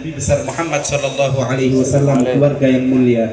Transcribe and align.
Nabi 0.00 0.10
besar 0.12 0.44
Muhammad 0.44 0.82
sallallahu 0.84 1.38
alaihi 1.40 1.74
wasallam 1.76 2.22
keluarga 2.22 2.66
yang 2.68 2.86
mulia 2.86 3.26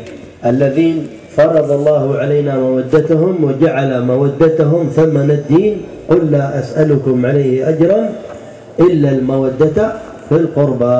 الذين 0.43 1.07
فرض 1.39 1.71
الله 1.71 2.03
علينا 2.19 2.53
مودتهم 2.59 3.33
وجعل 3.43 3.91
مودتهم 4.03 4.81
ثمن 4.91 5.29
الدين 5.31 5.73
قل 6.11 6.21
لا 6.31 6.59
أسألكم 6.59 7.15
عليه 7.25 7.69
أجرا 7.69 8.01
إلا 8.79 9.09
المودة 9.09 9.77
في 10.29 10.35
القربى 10.35 10.97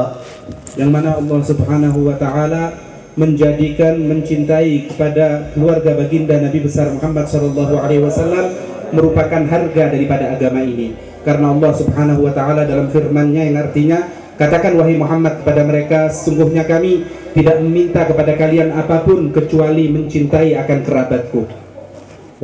yang 0.74 0.90
mana 0.90 1.20
Allah 1.22 1.40
Subhanahu 1.44 2.10
wa 2.10 2.16
taala 2.18 2.74
menjadikan 3.14 4.00
mencintai 4.10 4.90
kepada 4.90 5.54
keluarga 5.54 5.94
baginda 5.94 6.42
Nabi 6.42 6.66
besar 6.66 6.90
Muhammad 6.90 7.30
sallallahu 7.30 7.78
alaihi 7.78 8.02
wasallam 8.02 8.58
merupakan 8.90 9.44
harga 9.46 9.84
daripada 9.94 10.34
agama 10.34 10.66
ini 10.66 10.98
karena 11.22 11.54
Allah 11.54 11.72
Subhanahu 11.78 12.26
wa 12.26 12.34
taala 12.34 12.66
dalam 12.66 12.90
firman-Nya 12.90 13.54
yang 13.54 13.58
artinya 13.70 14.17
katakan 14.38 14.76
wahai 14.80 14.98
Muhammad 14.98 15.42
kepada 15.44 15.62
mereka 15.64 16.00
sungguhnya 16.10 16.66
kami 16.66 17.06
tidak 17.38 17.62
meminta 17.62 18.06
kepada 18.06 18.34
kalian 18.34 18.74
apapun 18.74 19.30
kecuali 19.30 19.90
mencintai 19.90 20.58
akan 20.58 20.80
kerabatku 20.82 21.64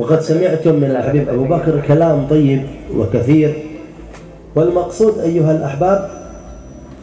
وقد 0.00 0.20
سمعتم 0.20 0.74
من 0.80 0.96
الحبيب 0.96 1.28
أبو 1.28 1.44
بكر 1.44 1.84
كلام 1.84 2.24
طيب 2.24 2.62
وكثير 2.96 3.52
والمقصود 4.56 5.18
أيها 5.18 5.52
الأحباب 5.52 6.08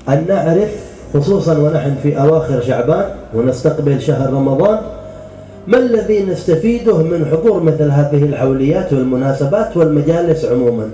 أن 0.10 0.26
نعرف 0.28 0.72
خصوصا 1.14 1.58
ونحن 1.58 1.96
في 2.04 2.18
أواخر 2.18 2.62
شعبان 2.62 3.06
ونستقبل 3.34 4.02
شهر 4.02 4.34
رمضان 4.34 4.80
ما 5.68 5.78
الذي 5.78 6.24
نستفيده 6.24 6.98
من 6.98 7.26
حضور 7.32 7.64
مثل 7.64 7.92
هذه 7.92 8.24
الحوليات 8.24 8.94
والمناسبات 8.94 9.78
والمجالس 9.78 10.46
عموما 10.46 10.90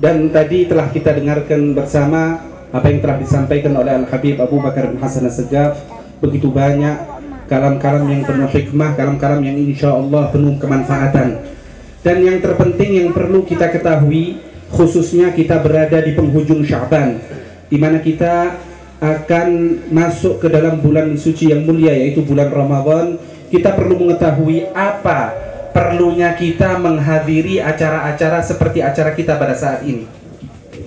dan 0.00 0.32
tadi 0.32 0.64
telah 0.64 0.88
kita 0.88 1.12
dengarkan 1.12 1.76
bersama 1.76 2.40
apa 2.75 2.91
yang 2.91 2.99
telah 2.99 3.17
disampaikan 3.23 3.71
oleh 3.79 3.95
Al 3.95 4.03
Habib 4.11 4.35
Abu 4.35 4.59
Bakar 4.59 4.91
bin 4.91 4.99
Hasan 4.99 5.23
Segaf 5.31 5.79
begitu 6.19 6.51
banyak 6.51 7.07
kalam-kalam 7.47 8.03
yang 8.11 8.27
penuh 8.27 8.51
hikmah 8.51 8.99
kalam-kalam 8.99 9.39
yang 9.47 9.55
insya 9.55 9.95
Allah 9.95 10.27
penuh 10.27 10.59
kemanfaatan. 10.59 11.55
Dan 12.03 12.17
yang 12.21 12.37
terpenting 12.43 12.99
yang 12.99 13.09
perlu 13.15 13.47
kita 13.47 13.71
ketahui 13.71 14.43
khususnya 14.75 15.31
kita 15.31 15.63
berada 15.63 16.03
di 16.03 16.11
penghujung 16.19 16.67
Syaban 16.67 17.23
di 17.71 17.79
mana 17.79 18.03
kita 18.03 18.59
akan 18.99 19.47
masuk 19.89 20.43
ke 20.43 20.47
dalam 20.51 20.83
bulan 20.83 21.15
suci 21.15 21.55
yang 21.55 21.63
mulia 21.63 21.95
yaitu 21.95 22.27
bulan 22.27 22.51
Ramadan. 22.51 23.15
Kita 23.47 23.71
perlu 23.71 24.03
mengetahui 24.03 24.75
apa 24.75 25.31
perlunya 25.71 26.35
kita 26.35 26.75
menghadiri 26.75 27.63
acara-acara 27.63 28.43
seperti 28.43 28.83
acara 28.83 29.15
kita 29.15 29.39
pada 29.39 29.55
saat 29.55 29.87
ini 29.87 30.24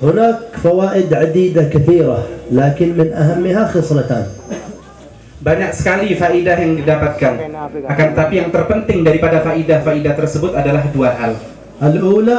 هناك 0.02 0.62
فوائد 0.62 1.14
عديدة 1.14 1.62
كثيرة 1.74 2.18
لكن 2.52 2.88
من 2.98 3.08
أهمها 3.12 3.62
خصلتان. 3.74 4.26
Banyak 5.38 5.70
sekali 5.70 6.18
faidah 6.18 6.58
yang 6.58 6.74
didapatkan. 6.74 7.34
Akan 7.86 8.08
tapi 8.14 8.42
yang 8.42 8.50
terpenting 8.50 9.06
daripada 9.06 9.38
faidah-faidah 9.42 10.14
tersebut 10.18 10.54
adalah 10.54 10.86
dua 10.90 11.14
hal. 11.14 11.32
الأولى 11.78 12.38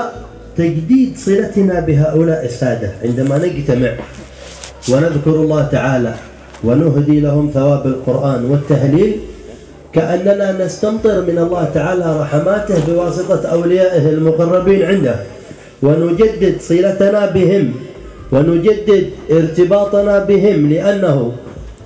تجديد 0.60 1.16
صلتنا 1.16 1.80
بهؤلاء 1.88 2.46
السادة 2.46 2.90
عندما 3.04 3.40
نجتمع 3.40 3.92
ونذكر 4.92 5.32
الله 5.32 5.64
تعالى 5.72 6.14
ونهدي 6.64 7.20
لهم 7.20 7.52
ثواب 7.54 7.84
القرآن 7.88 8.46
والتهليل 8.46 9.12
كأننا 9.96 10.66
نستمطر 10.66 11.24
من 11.24 11.38
الله 11.40 11.64
تعالى 11.74 12.08
رحماته 12.20 12.76
بواسطة 12.88 13.48
أوليائه 13.48 14.10
المقربين 14.10 14.82
عنده 14.86 15.16
ونجدد 15.84 16.56
صلتنا 16.62 17.26
بهم 17.26 17.74
ونجدد 18.32 19.06
ارتباطنا 19.32 20.20
بهم 20.20 20.70
لأنه 20.70 21.32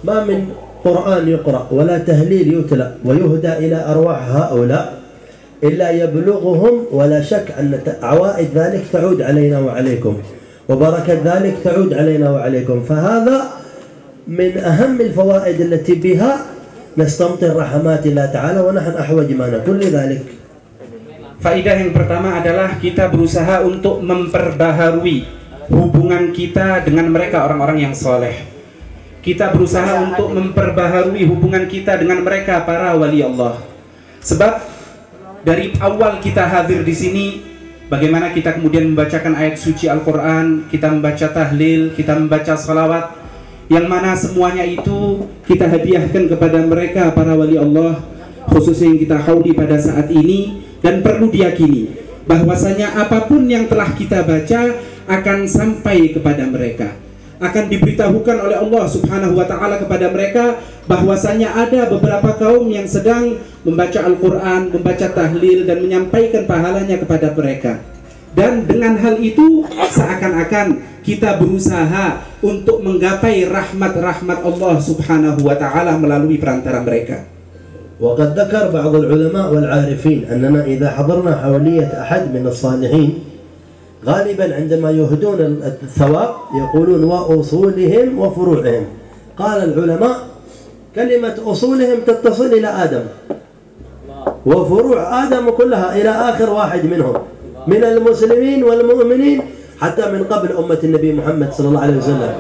ما 0.04 0.24
من 0.24 0.40
قرآن 0.84 1.30
يقرأ 1.30 1.68
ولا 1.72 1.98
تهليل 1.98 2.54
يتلى 2.54 2.92
ويهدى 3.06 3.54
إلى 3.54 3.86
أرواح 3.88 4.20
هؤلاء 4.30 4.94
إلا 5.64 5.92
يبلغهم 5.92 6.86
ولا 6.92 7.22
شك 7.22 7.48
أن 7.60 7.80
عوائد 8.02 8.48
ذلك 8.56 8.84
تعود 8.94 9.22
علينا 9.22 9.60
وعليكم 9.60 10.18
وبركة 10.70 11.14
ذلك 11.26 11.56
تعود 11.64 11.94
علينا 11.94 12.32
وعليكم. 12.32 12.84
فهذا 12.84 13.38
من 14.28 14.58
أهم 14.58 15.02
الفوائد 15.02 15.62
التي 15.62 15.96
بها 15.96 16.38
نستمطر 16.98 17.56
رحمات 17.56 18.06
الله 18.06 18.26
تعالى 18.26 18.60
ونحن 18.60 18.92
أحوج 18.92 19.32
ما 19.32 19.48
نكون 19.50 19.80
لذلك. 19.80 20.22
Faidah 21.44 21.76
yang 21.76 21.92
pertama 21.92 22.40
adalah 22.40 22.80
kita 22.80 23.12
berusaha 23.12 23.68
untuk 23.68 24.00
memperbaharui 24.00 25.28
hubungan 25.68 26.32
kita 26.32 26.80
dengan 26.88 27.12
mereka 27.12 27.44
orang-orang 27.44 27.84
yang 27.84 27.92
soleh. 27.92 28.48
Kita 29.20 29.52
berusaha 29.52 30.08
untuk 30.08 30.32
memperbaharui 30.32 31.28
hubungan 31.28 31.68
kita 31.68 32.00
dengan 32.00 32.24
mereka 32.24 32.64
para 32.64 32.96
wali 32.96 33.20
Allah. 33.20 33.60
Sebab 34.24 34.64
dari 35.44 35.76
awal 35.84 36.24
kita 36.24 36.48
hadir 36.48 36.80
di 36.88 36.96
sini, 36.96 37.26
bagaimana 37.92 38.32
kita 38.32 38.56
kemudian 38.56 38.96
membacakan 38.96 39.36
ayat 39.36 39.60
suci 39.60 39.92
Al-Quran, 39.92 40.72
kita 40.72 40.96
membaca 40.96 41.28
tahlil, 41.28 41.92
kita 41.92 42.16
membaca 42.24 42.56
salawat, 42.56 43.20
yang 43.68 43.92
mana 43.92 44.16
semuanya 44.16 44.64
itu 44.64 45.28
kita 45.44 45.68
hadiahkan 45.68 46.24
kepada 46.32 46.64
mereka 46.64 47.12
para 47.12 47.36
wali 47.36 47.60
Allah, 47.60 48.00
khususnya 48.48 48.96
yang 48.96 49.00
kita 49.04 49.18
hauli 49.20 49.52
pada 49.52 49.76
saat 49.76 50.08
ini, 50.08 50.72
dan 50.84 51.00
perlu 51.00 51.32
diyakini 51.32 51.90
bahwasanya 52.28 53.00
apa 53.00 53.26
pun 53.26 53.48
yang 53.48 53.66
telah 53.72 53.90
kita 53.96 54.22
baca 54.28 54.78
akan 55.08 55.48
sampai 55.48 56.12
kepada 56.12 56.44
mereka 56.48 56.94
akan 57.44 57.68
diberitahukan 57.68 58.38
oleh 58.40 58.56
Allah 58.56 58.86
Subhanahu 58.88 59.36
wa 59.36 59.44
taala 59.44 59.76
kepada 59.76 60.08
mereka 60.08 60.64
bahwasanya 60.88 61.52
ada 61.52 61.92
beberapa 61.92 62.40
kaum 62.40 62.72
yang 62.72 62.88
sedang 62.88 63.36
membaca 63.68 64.00
Al-Qur'an, 64.00 64.72
membaca 64.72 65.08
tahlil 65.12 65.68
dan 65.68 65.84
menyampaikan 65.84 66.48
pahalanya 66.48 66.96
kepada 67.04 67.36
mereka. 67.36 67.84
Dan 68.34 68.66
dengan 68.66 68.98
hal 68.98 69.22
itu 69.22 69.62
seakan-akan 69.94 70.82
kita 71.06 71.38
berusaha 71.38 72.26
untuk 72.42 72.82
menggapai 72.82 73.46
rahmat-rahmat 73.46 74.40
Allah 74.42 74.76
Subhanahu 74.82 75.46
wa 75.46 75.54
taala 75.54 76.00
melalui 76.00 76.40
perantara 76.42 76.82
mereka. 76.82 77.28
وقد 78.04 78.40
ذكر 78.40 78.72
بعض 78.72 78.96
العلماء 78.96 79.54
والعارفين 79.54 80.26
أننا 80.32 80.64
إذا 80.64 80.90
حضرنا 80.90 81.36
حولية 81.36 81.88
أحد 82.02 82.36
من 82.36 82.48
الصالحين 82.48 83.24
غالبا 84.06 84.56
عندما 84.56 84.92
يهدون 84.92 85.40
الثواب 85.84 86.30
يقولون 86.60 87.04
وأصولهم 87.04 88.20
وفروعهم. 88.20 88.86
قال 89.38 89.60
العلماء 89.64 90.18
كلمة 90.96 91.36
أصولهم 91.46 91.98
تتصل 92.08 92.46
إلى 92.46 92.68
آدم. 92.68 93.04
وفروع 94.46 95.24
آدم 95.24 95.50
كلها 95.50 95.96
إلى 95.96 96.10
آخر 96.10 96.50
واحد 96.50 96.86
منهم 96.86 97.16
من 97.68 97.84
المسلمين 97.84 98.64
والمؤمنين 98.64 99.42
حتى 99.80 100.12
من 100.12 100.24
قبل 100.24 100.50
أمة 100.58 100.80
النبي 100.84 101.14
محمد 101.14 101.54
صلى 101.54 101.68
الله 101.68 101.82
عليه 101.82 101.98
وسلم. 101.98 102.32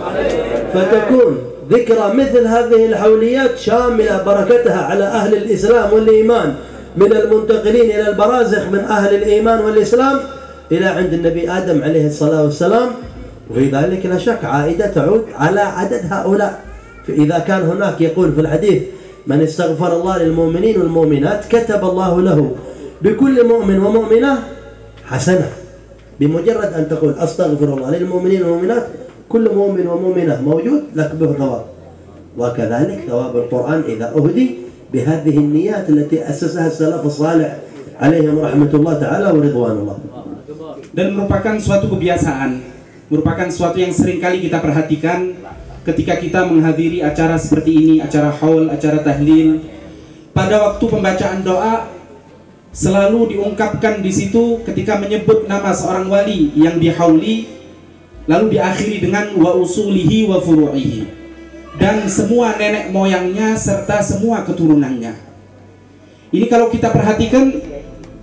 فتكون 0.74 1.38
ذكرى 1.70 2.14
مثل 2.14 2.48
هذه 2.48 2.86
الحوليات 2.86 3.58
شاملة 3.58 4.24
بركتها 4.24 4.82
على 4.82 5.04
أهل 5.04 5.34
الإسلام 5.34 5.94
والإيمان 5.94 6.56
من 6.98 7.14
المنتقلين 7.14 7.92
إلى 7.92 8.10
البرازخ 8.10 8.68
من 8.72 8.80
أهل 8.80 9.16
الإيمان 9.16 9.60
والإسلام 9.66 10.20
إلى 10.72 10.86
عند 10.86 11.14
النبي 11.14 11.52
آدم 11.52 11.84
عليه 11.84 12.08
الصلاة 12.08 12.44
والسلام. 12.44 12.90
وفي 13.52 13.70
ذلك 13.70 14.06
لا 14.06 14.18
شك 14.18 14.46
عائدة 14.46 14.88
تعود 14.88 15.26
على 15.36 15.60
عدد 15.60 16.02
هؤلاء. 16.10 16.60
فإذا 17.08 17.40
كان 17.40 17.62
هناك 17.62 18.02
يقول 18.02 18.32
في 18.32 18.42
الحديث 18.42 18.82
من 19.28 19.42
استغفر 19.42 19.94
الله 19.94 20.18
للمؤمنين 20.18 20.82
والمؤمنات 20.82 21.46
كتب 21.50 21.84
الله 21.84 22.22
له 22.22 22.52
بكل 23.02 23.48
مؤمن 23.48 23.80
ومؤمنة 23.80 24.40
حسنة. 25.06 25.50
بمجرد 26.20 26.74
أن 26.74 26.88
تقول 26.90 27.16
أستغفر 27.20 27.66
الله 27.74 27.98
للمؤمنين 27.98 28.42
والمؤمنات 28.44 28.84
كل 29.33 29.45
مؤمن 29.55 29.87
ومؤمنة 29.87 30.41
موجود 30.43 30.83
لك 30.97 31.11
به 31.21 31.33
ثواب 31.33 31.65
وكذلك 32.39 32.99
ثواب 33.09 33.37
القرآن 33.37 33.81
إذا 33.89 34.07
أهدي 34.17 34.47
بهذه 34.93 35.37
النيات 35.37 35.91
التي 35.91 36.31
أسسها 36.31 36.67
السلف 36.67 37.03
الصالح 37.07 37.51
عليهم 38.01 38.39
رحمة 38.39 38.73
الله 38.75 38.95
تعالى 38.95 39.27
ورضوان 39.33 39.77
الله 39.85 39.99
dan 40.89 41.15
merupakan 41.15 41.55
suatu 41.61 41.87
kebiasaan, 41.93 42.65
merupakan 43.13 43.47
suatu 43.53 43.79
yang 43.79 43.93
sering 43.93 44.19
kali 44.19 44.43
kita 44.43 44.59
perhatikan 44.59 45.37
ketika 45.85 46.17
kita 46.19 46.41
menghadiri 46.49 47.05
acara 47.05 47.37
seperti 47.37 47.71
ini, 47.77 47.95
acara 48.01 48.33
haul, 48.33 48.67
acara 48.73 49.05
tahlil. 49.05 49.63
Pada 50.33 50.59
waktu 50.59 50.85
pembacaan 50.89 51.45
doa 51.45 51.87
selalu 52.73 53.37
diungkapkan 53.37 54.01
di 54.03 54.11
situ 54.11 54.63
ketika 54.65 54.99
menyebut 54.99 55.47
nama 55.47 55.71
seorang 55.71 56.09
wali 56.09 56.51
yang 56.59 56.79
dihauli 56.79 57.47
lalu 58.30 58.56
diakhiri 58.56 59.04
dengan 59.04 59.36
wa 59.36 59.56
usulihi 59.60 60.28
wa 60.28 60.40
furu'ihi 60.40 61.24
dan 61.78 62.06
semua 62.06 62.54
nenek 62.56 62.94
moyangnya 62.94 63.58
serta 63.58 64.00
semua 64.06 64.46
keturunannya. 64.46 65.14
Ini 66.34 66.46
kalau 66.50 66.70
kita 66.70 66.90
perhatikan 66.90 67.54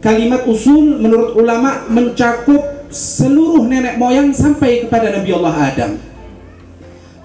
kalimat 0.03 0.47
usul 0.47 0.99
menurut 0.99 1.35
ulama 1.39 1.87
mencakup 1.87 2.91
seluruh 2.91 3.67
nenek 3.67 3.99
moyang 3.99 4.35
sampai 4.35 4.87
kepada 4.87 5.15
Nabi 5.15 5.31
Allah 5.35 5.57
Adam. 5.71 5.93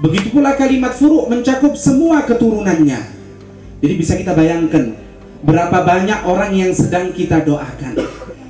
Begitu 0.01 0.29
pula 0.29 0.53
kalimat 0.53 0.93
furu 0.93 1.25
mencakup 1.25 1.73
semua 1.73 2.21
keturunannya. 2.27 3.01
Jadi 3.81 3.93
bisa 3.97 4.13
kita 4.13 4.37
bayangkan 4.37 4.93
berapa 5.41 5.77
banyak 5.81 6.25
orang 6.25 6.51
yang 6.53 6.71
sedang 6.73 7.13
kita 7.13 7.41
doakan. 7.41 7.97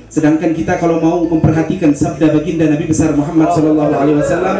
Sedangkan 0.06 0.54
kita 0.54 0.78
kalau 0.78 1.02
mau 1.02 1.18
memperhatikan 1.26 1.90
sabda 1.90 2.30
baginda 2.30 2.70
Nabi 2.70 2.86
besar 2.86 3.10
Muhammad 3.18 3.50
sallallahu 3.50 3.92
alaihi 3.94 4.18
wasallam, 4.22 4.56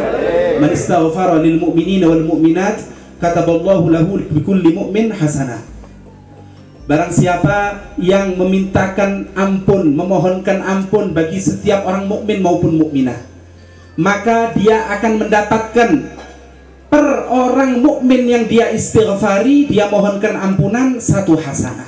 "Man 0.59 0.71
istaghfara 0.75 1.39
lil 1.39 1.55
mu'minina 1.55 2.11
wal 2.11 2.23
mu'minat, 2.27 2.83
kataballahu 3.23 3.87
lahu 3.87 4.19
bi 4.27 4.43
kulli 4.43 4.75
mu'min 4.75 5.15
hasanah." 5.15 5.63
Barang 6.87 7.11
siapa 7.11 7.91
yang 7.99 8.39
memintakan 8.39 9.31
ampun, 9.35 9.91
memohonkan 9.91 10.63
ampun 10.63 11.11
bagi 11.11 11.39
setiap 11.39 11.83
orang 11.83 12.07
mukmin 12.07 12.39
maupun 12.39 12.79
mukminah, 12.79 13.19
maka 13.99 14.55
dia 14.55 14.87
akan 14.95 15.27
mendapatkan 15.27 15.89
per 16.87 17.07
orang 17.27 17.83
mukmin 17.83 18.27
yang 18.27 18.43
dia 18.47 18.71
istighfari, 18.71 19.67
dia 19.67 19.91
mohonkan 19.91 20.35
ampunan 20.39 20.99
satu 20.99 21.35
hasanah. 21.35 21.87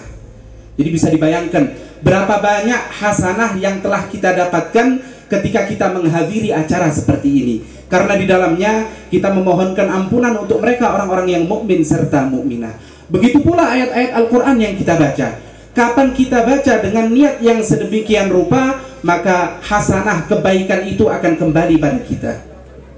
Jadi 0.76 0.90
bisa 0.92 1.08
dibayangkan 1.12 1.89
berapa 2.00 2.40
banyak 2.40 2.82
hasanah 3.00 3.56
yang 3.60 3.84
telah 3.84 4.08
kita 4.08 4.36
dapatkan 4.36 5.00
ketika 5.30 5.68
kita 5.68 5.92
menghadiri 5.92 6.56
acara 6.56 6.90
seperti 6.90 7.30
ini? 7.30 7.56
Karena 7.90 8.14
di 8.16 8.26
dalamnya 8.30 8.86
kita 9.10 9.34
memohonkan 9.34 9.90
ampunan 9.90 10.38
untuk 10.38 10.62
mereka 10.62 10.94
orang-orang 10.94 11.28
yang 11.40 11.44
mukmin 11.50 11.82
serta 11.82 12.30
mukminah. 12.30 12.78
Begitu 13.10 13.42
pula 13.42 13.66
ayat-ayat 13.74 14.12
Al-Qur'an 14.14 14.58
yang 14.62 14.78
kita 14.78 14.94
baca. 14.94 15.42
Kapan 15.74 16.08
kita 16.14 16.46
baca 16.46 16.74
dengan 16.82 17.10
niat 17.10 17.42
yang 17.42 17.62
sedemikian 17.66 18.30
rupa 18.30 18.78
maka 19.02 19.58
hasanah 19.64 20.28
kebaikan 20.28 20.86
itu 20.86 21.08
akan 21.08 21.34
kembali 21.40 21.76
pada 21.80 22.00
kita. 22.04 22.34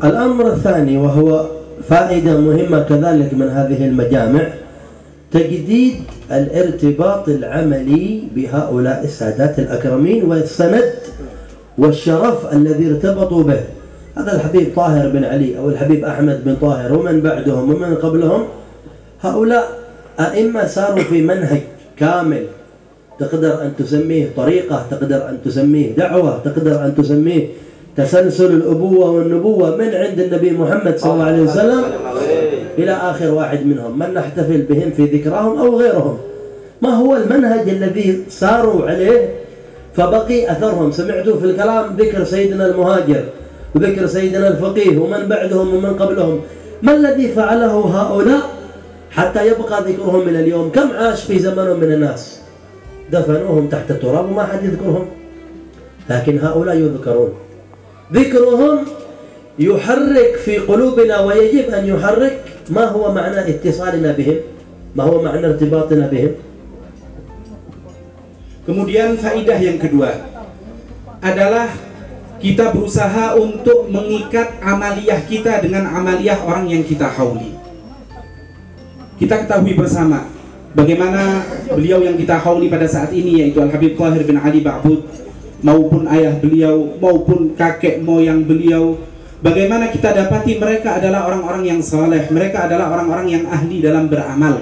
Al-amr 0.01 0.57
Thani 0.59 0.97
wa 0.97 1.13
faedah 1.81 2.37
muhimma 2.41 2.85
kathalik 2.85 3.29
min 3.33 3.47
hadihil 3.49 3.93
تجديد 5.31 5.95
الارتباط 6.31 7.29
العملي 7.29 8.23
بهؤلاء 8.35 9.03
السادات 9.03 9.59
الأكرمين 9.59 10.23
والسند 10.23 10.93
والشرف 11.77 12.53
الذي 12.53 12.87
ارتبطوا 12.87 13.43
به 13.43 13.59
هذا 14.17 14.35
الحبيب 14.35 14.67
طاهر 14.75 15.09
بن 15.09 15.23
علي 15.23 15.57
أو 15.57 15.69
الحبيب 15.69 16.05
أحمد 16.05 16.43
بن 16.45 16.55
طاهر 16.61 16.93
ومن 16.93 17.21
بعدهم 17.21 17.69
ومن 17.73 17.95
قبلهم 17.95 18.45
هؤلاء 19.21 19.69
أئمة 20.19 20.67
صاروا 20.67 21.03
في 21.03 21.21
منهج 21.21 21.61
كامل 21.97 22.45
تقدر 23.19 23.61
أن 23.61 23.71
تسميه 23.79 24.29
طريقة 24.37 24.85
تقدر 24.91 25.29
أن 25.29 25.37
تسميه 25.45 25.95
دعوة 25.95 26.39
تقدر 26.45 26.85
أن 26.85 26.95
تسميه 26.95 27.47
تسلسل 27.97 28.45
الأبوة 28.53 29.09
والنبوة 29.09 29.75
من 29.75 29.95
عند 29.95 30.19
النبي 30.19 30.51
محمد 30.51 30.97
صلى 30.97 31.13
الله 31.13 31.25
عليه 31.25 31.41
وسلم 31.41 31.83
إلى 32.77 32.91
آخر 32.91 33.31
واحد 33.31 33.65
منهم 33.65 33.99
من 33.99 34.13
نحتفل 34.13 34.61
بهم 34.61 34.91
في 34.91 35.05
ذكراهم 35.05 35.59
أو 35.59 35.79
غيرهم. 35.79 36.17
ما 36.81 36.89
هو 36.89 37.15
المنهج 37.15 37.69
الذي 37.69 38.23
ساروا 38.29 38.89
عليه؟ 38.89 39.29
فبقي 39.95 40.51
أثرهم. 40.51 40.91
سمعتوا 40.91 41.39
في 41.39 41.45
الكلام 41.45 41.95
ذكر 41.97 42.23
سيدنا 42.23 42.65
المهاجر 42.65 43.23
وذكر 43.75 44.05
سيدنا 44.07 44.47
الفقيه 44.47 44.97
ومن 44.97 45.27
بعدهم 45.27 45.75
ومن 45.75 45.93
قبلهم. 45.93 46.41
ما 46.81 46.95
الذي 46.95 47.27
فعله 47.27 47.73
هؤلاء 47.73 48.41
حتى 49.11 49.47
يبقى 49.47 49.83
ذكرهم 49.83 50.27
من 50.27 50.35
اليوم؟ 50.35 50.71
كم 50.71 50.91
عاش 50.91 51.23
في 51.23 51.39
زمنهم 51.39 51.79
من 51.79 51.91
الناس؟ 51.91 52.39
دفنوهم 53.11 53.67
تحت 53.67 53.91
التراب 53.91 54.25
وما 54.31 54.43
حد 54.43 54.63
يذكرهم. 54.63 55.05
لكن 56.09 56.39
هؤلاء 56.39 56.75
يذكرون. 56.75 57.33
ذكرهم 58.13 58.77
يحرك 59.58 60.32
في 60.44 60.68
قلوبنا 60.68 61.20
ويجب 61.20 61.72
أن 61.72 61.84
يحرك 61.88 62.36
ما 62.70 62.84
هو 62.92 63.08
معنى 63.12 63.40
اتصالنا 63.40 64.12
بهم 64.12 64.38
ما 64.96 65.02
هو 65.04 65.22
معنى 65.22 65.46
ارتباطنا 65.46 66.06
بهم 66.12 66.32
Kemudian 68.66 69.14
faidah 69.14 69.62
yang 69.62 69.78
kedua 69.78 70.26
adalah 71.22 71.70
kita 72.42 72.74
berusaha 72.74 73.38
untuk 73.38 73.86
mengikat 73.86 74.58
amaliyah 74.58 75.22
kita 75.22 75.62
dengan 75.62 75.86
amaliyah 75.86 76.42
orang 76.42 76.66
yang 76.66 76.82
kita 76.82 77.06
hauli. 77.06 77.54
Kita 79.22 79.46
ketahui 79.46 79.78
bersama 79.78 80.26
bagaimana 80.74 81.46
beliau 81.78 82.02
yang 82.02 82.18
kita 82.18 82.42
hauli 82.42 82.66
pada 82.66 82.90
saat 82.90 83.14
ini 83.14 83.46
yaitu 83.46 83.62
Al 83.62 83.70
Habib 83.70 83.94
Tahir 83.94 84.26
bin 84.26 84.34
Ali 84.34 84.60
Ba'bud 84.66 85.06
maupun 85.62 86.10
ayah 86.10 86.34
beliau 86.34 86.98
maupun 86.98 87.54
kakek 87.54 88.02
moyang 88.02 88.42
beliau 88.42 88.98
bagaimana 89.41 89.89
kita 89.89 90.13
dapati 90.13 90.61
mereka 90.61 91.01
adalah 91.01 91.27
orang-orang 91.27 91.63
yang 91.67 91.79
saleh 91.81 92.29
mereka 92.29 92.69
adalah 92.69 92.93
orang-orang 92.93 93.27
yang 93.27 93.43
ahli 93.49 93.81
dalam 93.81 94.07
beramal. 94.07 94.61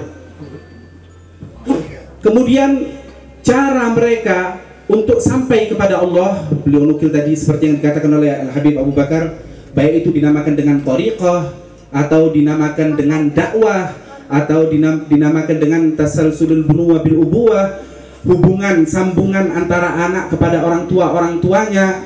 Kemudian 2.20 3.00
cara 3.40 3.92
mereka 3.92 4.60
untuk 4.90 5.22
sampai 5.22 5.70
kepada 5.70 6.02
Allah 6.02 6.44
beliau 6.66 6.84
nukil 6.84 7.08
tadi 7.08 7.32
seperti 7.32 7.70
yang 7.70 7.76
dikatakan 7.78 8.10
oleh 8.10 8.28
Al 8.34 8.50
Habib 8.52 8.76
Abu 8.76 8.92
Bakar 8.92 9.38
baik 9.72 10.04
itu 10.04 10.10
dinamakan 10.10 10.58
dengan 10.58 10.82
tariqah 10.82 11.54
atau 11.94 12.30
dinamakan 12.34 12.98
dengan 12.98 13.30
dakwah 13.30 13.94
atau 14.30 14.70
dinam, 14.70 15.06
dinamakan 15.10 15.56
dengan 15.58 15.82
tasalsulul 15.98 16.66
bunuwa 16.66 17.02
bil 17.02 17.22
ubuwah 17.22 17.82
hubungan 18.26 18.84
sambungan 18.84 19.50
antara 19.54 19.96
anak 19.96 20.30
kepada 20.30 20.62
orang 20.62 20.86
tua 20.86 21.10
orang 21.10 21.40
tuanya 21.42 22.04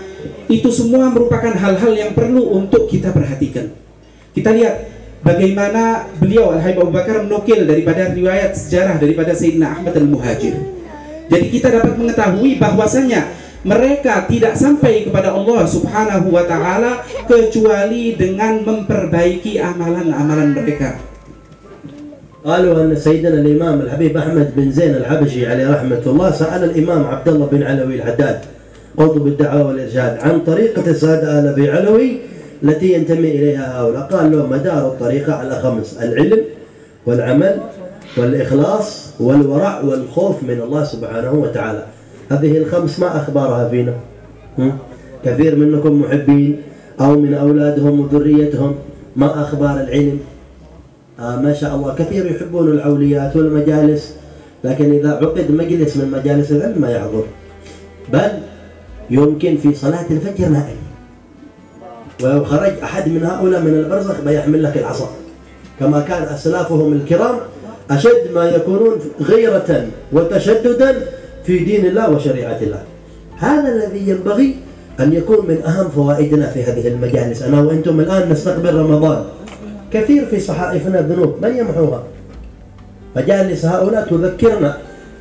itu 0.50 0.70
semua 0.74 1.12
merupakan 1.14 1.54
hal-hal 1.54 1.94
yang 1.94 2.12
perlu 2.18 2.58
untuk 2.58 2.90
kita 2.90 3.14
perhatikan. 3.14 3.70
Kita 4.34 4.54
lihat 4.54 4.76
bagaimana 5.22 6.08
beliau 6.18 6.54
Al 6.54 6.62
Habib 6.64 6.88
Abu 6.88 6.94
Bakar 6.94 7.26
menukil 7.26 7.66
daripada 7.66 8.10
riwayat 8.14 8.56
sejarah 8.56 8.98
daripada 8.98 9.36
Sayyidina 9.36 9.78
Ahmad 9.80 9.94
Al 9.96 10.08
Muhajir. 10.08 10.56
Jadi 11.30 11.46
kita 11.54 11.70
dapat 11.70 11.94
mengetahui 11.94 12.58
bahwasanya 12.58 13.30
mereka 13.62 14.24
tidak 14.26 14.56
sampai 14.56 15.06
kepada 15.06 15.36
Allah 15.36 15.68
Subhanahu 15.68 16.32
wa 16.32 16.48
taala 16.48 17.04
kecuali 17.28 18.16
dengan 18.16 18.64
memperbaiki 18.64 19.60
amalan-amalan 19.60 20.56
mereka. 20.56 21.10
قالوا 22.40 22.88
أن 22.88 22.96
سيدنا 22.96 23.44
الإمام 23.44 23.82
الحبيب 23.82 24.18
أحمد 24.18 24.56
بن 24.56 24.72
زين 24.72 24.96
الحبشي 24.96 25.48
عليه 25.48 25.76
رحمة 25.76 26.04
الله 26.08 26.32
سأل 26.32 26.72
الإمام 26.72 27.06
عبد 27.06 27.28
الله 27.28 27.46
بن 27.52 27.64
علوي 27.64 27.96
الحداد 27.96 28.38
قطب 28.97 29.27
الدعوة 29.27 29.67
والإرشاد 29.67 30.19
عن 30.19 30.41
طريقة 30.41 30.91
السادة 30.91 31.41
آل 31.41 31.47
أبي 31.47 31.71
علوي 31.71 32.17
التي 32.63 32.93
ينتمي 32.93 33.31
إليها 33.31 33.81
هؤلاء. 33.81 34.03
قال 34.03 34.33
له 34.33 34.47
مدار 34.47 34.87
الطريقة 34.87 35.33
على 35.35 35.61
خمس 35.63 35.99
العلم 36.03 36.39
والعمل 37.07 37.57
والإخلاص 38.17 39.11
والورع 39.21 39.81
والخوف 39.81 40.43
من 40.43 40.61
الله 40.61 40.85
سبحانه 40.85 41.33
وتعالى. 41.33 41.87
هذه 42.31 42.59
الخمس 42.59 43.01
ما 43.01 43.17
أخبارها 43.17 43.69
فينا؟ 43.69 43.95
كثير 45.25 45.57
منكم 45.57 46.01
محبين 46.01 46.63
أو 47.01 47.19
من 47.21 47.35
أولادهم 47.35 48.01
وذريتهم. 48.01 48.75
ما 49.17 49.43
أخبار 49.43 49.81
العلم؟ 49.81 50.19
آه 51.21 51.37
ما 51.37 51.53
شاء 51.53 51.75
الله. 51.75 51.95
كثير 51.95 52.31
يحبون 52.31 52.69
العوليات 52.69 53.37
والمجالس 53.37 54.15
لكن 54.65 54.93
إذا 54.93 55.11
عقد 55.11 55.51
مجلس 55.51 55.97
من 55.97 56.11
مجالس 56.11 56.53
العلم 56.53 56.81
ما 56.81 56.91
يحضر 56.91 57.25
بل 58.13 58.31
يمكن 59.11 59.57
في 59.57 59.75
صلاة 59.75 60.07
الفجر 60.11 60.49
نائم 60.49 60.77
ولو 62.23 62.45
خرج 62.45 62.73
أحد 62.83 63.09
من 63.09 63.25
هؤلاء 63.25 63.61
من 63.61 63.75
البرزخ 63.75 64.21
بيحمل 64.21 64.63
لك 64.63 64.77
العصا. 64.77 65.11
كما 65.81 66.01
كان 66.01 66.23
أسلافهم 66.23 66.93
الكرام 66.93 67.37
أشد 67.91 68.31
ما 68.35 68.45
يكونون 68.45 68.99
غيرة 69.21 69.87
وتشددا 70.13 70.95
في 71.45 71.59
دين 71.59 71.87
الله 71.87 72.11
وشريعة 72.11 72.59
الله. 72.63 72.83
هذا 73.37 73.69
الذي 73.75 74.09
ينبغي 74.09 74.57
أن 75.01 75.13
يكون 75.13 75.47
من 75.49 75.63
أهم 75.67 75.89
فوائدنا 75.89 76.47
في 76.47 76.63
هذه 76.63 76.89
المجالس. 76.89 77.43
أنا 77.43 77.61
وأنتم 77.61 78.01
الآن 78.01 78.33
نستقبل 78.33 78.75
رمضان. 78.75 79.25
كثير 79.93 80.27
في 80.27 80.41
صحائفنا 80.41 81.01
ذنوب 81.01 81.35
من 81.43 81.57
يمحوها؟ 81.57 82.03
مجالس 83.17 83.65
هؤلاء 83.65 84.07
تذكرنا. 84.11 84.79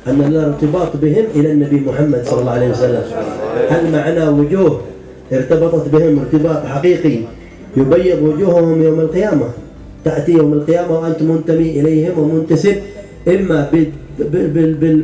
أن 0.08 0.20
الارتباط 0.20 0.96
بهم 1.02 1.24
إلى 1.34 1.52
النبي 1.52 1.80
محمد 1.80 2.22
صلى 2.26 2.40
الله 2.40 2.50
عليه 2.50 2.70
وسلم. 2.70 3.02
هل 3.68 3.92
معنا 3.92 4.30
وجوه 4.30 4.80
ارتبطت 5.32 5.88
بهم 5.88 6.18
ارتباط 6.18 6.66
حقيقي 6.66 7.18
يبيض 7.76 8.22
وجوههم 8.22 8.82
يوم 8.82 9.00
القيامة؟ 9.00 9.46
تأتي 10.04 10.32
يوم 10.32 10.52
القيامة 10.52 11.00
وأنت 11.00 11.22
منتمي 11.22 11.80
إليهم 11.80 12.18
ومنتسب 12.18 12.76
إما 13.28 13.70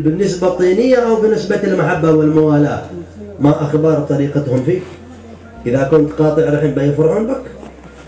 بالنسبة 0.05 0.47
الطينية 0.47 0.97
أو 0.97 1.23
بنسبة 1.23 1.65
المحبة 1.65 2.13
والموالاة. 2.13 2.83
ما 3.41 3.51
أخبار 3.51 4.07
طريقتهم 4.09 4.63
فيك؟ 4.63 4.83
إذا 5.67 5.89
كنت 5.91 6.13
قاطع 6.13 6.43
رحم 6.43 6.71
بيفرحون 6.71 7.27
بك 7.27 7.43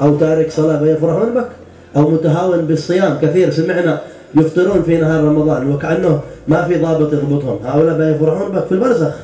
أو 0.02 0.16
تارك 0.16 0.50
صلاة 0.50 0.82
بيفرحون 0.82 1.34
بك 1.34 1.48
أو 1.96 2.10
متهاون 2.10 2.64
بالصيام. 2.64 3.18
كثير 3.22 3.50
سمعنا 3.50 4.00
يفطرون 4.34 4.82
في 4.82 4.96
نهار 4.96 5.24
رمضان 5.24 5.72
وكأنه 5.72 6.20
ما 6.48 6.62
في 6.62 6.74
ضابط 6.78 7.12
يضبطهم. 7.12 7.58
هؤلاء 7.64 7.98
بيفرحون 7.98 8.52
بك 8.52 8.66
في 8.66 8.72
البرزخ 8.72 9.14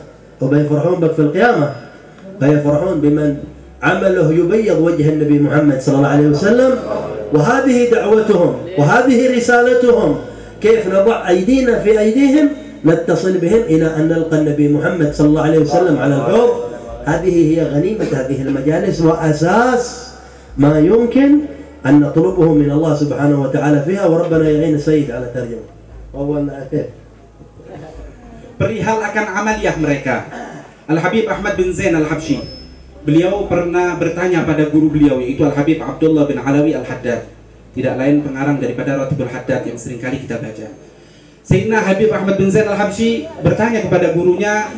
وبيفرحون 0.41 1.01
بك 1.01 1.13
في 1.13 1.23
القيامة. 1.23 1.73
بيفرحون 2.41 3.01
بمن 3.01 3.37
عمله 3.83 4.33
يبيض 4.33 4.79
وجه 4.79 5.09
النبي 5.09 5.39
محمد 5.39 5.81
صلى 5.81 5.95
الله 5.95 6.09
عليه 6.09 6.27
وسلم. 6.27 6.71
وهذه 7.33 7.91
دعوتهم 7.91 8.55
وهذه 8.79 9.37
رسالتهم. 9.37 10.17
كيف 10.61 10.95
نضع 10.95 11.29
أيدينا 11.29 11.79
في 11.79 12.01
أيديهم؟ 12.01 12.49
نتصل 12.85 13.39
بهم 13.39 13.61
إلى 13.61 13.87
أن 13.97 14.09
نلقى 14.09 14.39
النبي 14.39 14.69
محمد 14.69 15.15
صلى 15.15 15.27
الله 15.27 15.43
عليه 15.43 15.59
وسلم 15.59 15.99
على 15.99 16.15
الحوض. 16.15 16.51
هذه 17.05 17.55
هي 17.55 17.67
غنيمة 17.67 18.05
هذه 18.13 18.43
المجالس 18.43 19.01
وأساس 19.01 20.09
ما 20.59 20.79
يمكن 20.79 21.39
أن 21.87 22.01
نطلبه 22.01 22.53
من 22.53 22.71
الله 22.71 22.95
سبحانه 22.95 23.43
وتعالى 23.43 23.83
فيها. 23.87 24.07
وربنا 24.07 24.51
يعين 24.51 24.75
السيد 24.75 25.11
على 25.11 25.27
ترجمة 25.35 25.67
أولنا 26.15 26.67
perihal 28.59 28.99
akan 29.00 29.27
amaliyah 29.38 29.77
mereka. 29.79 30.27
Al 30.91 30.99
Habib 30.99 31.31
Ahmad 31.31 31.55
bin 31.55 31.71
Zain 31.71 31.95
Al 31.95 32.05
Habsyi. 32.11 32.43
Beliau 33.07 33.47
pernah 33.49 33.97
bertanya 33.97 34.45
pada 34.45 34.69
guru 34.69 34.93
beliau 34.93 35.23
yaitu 35.23 35.47
Al 35.47 35.55
Habib 35.55 35.81
Abdullah 35.81 36.27
bin 36.27 36.37
Alawi 36.43 36.75
Al 36.75 36.85
Haddad. 36.85 37.31
Tidak 37.73 37.95
lain 37.95 38.27
pengarang 38.27 38.59
daripada 38.59 38.99
Ratibul 38.99 39.31
Haddad 39.31 39.62
yang 39.65 39.79
sering 39.79 40.03
kali 40.03 40.27
kita 40.27 40.43
baca. 40.43 40.67
Sayyidina 41.47 41.81
Habib 41.81 42.11
Ahmad 42.12 42.37
bin 42.37 42.50
Zain 42.53 42.69
Al 42.69 42.77
Habsyi 42.77 43.25
bertanya 43.41 43.81
kepada 43.81 44.12
gurunya 44.12 44.69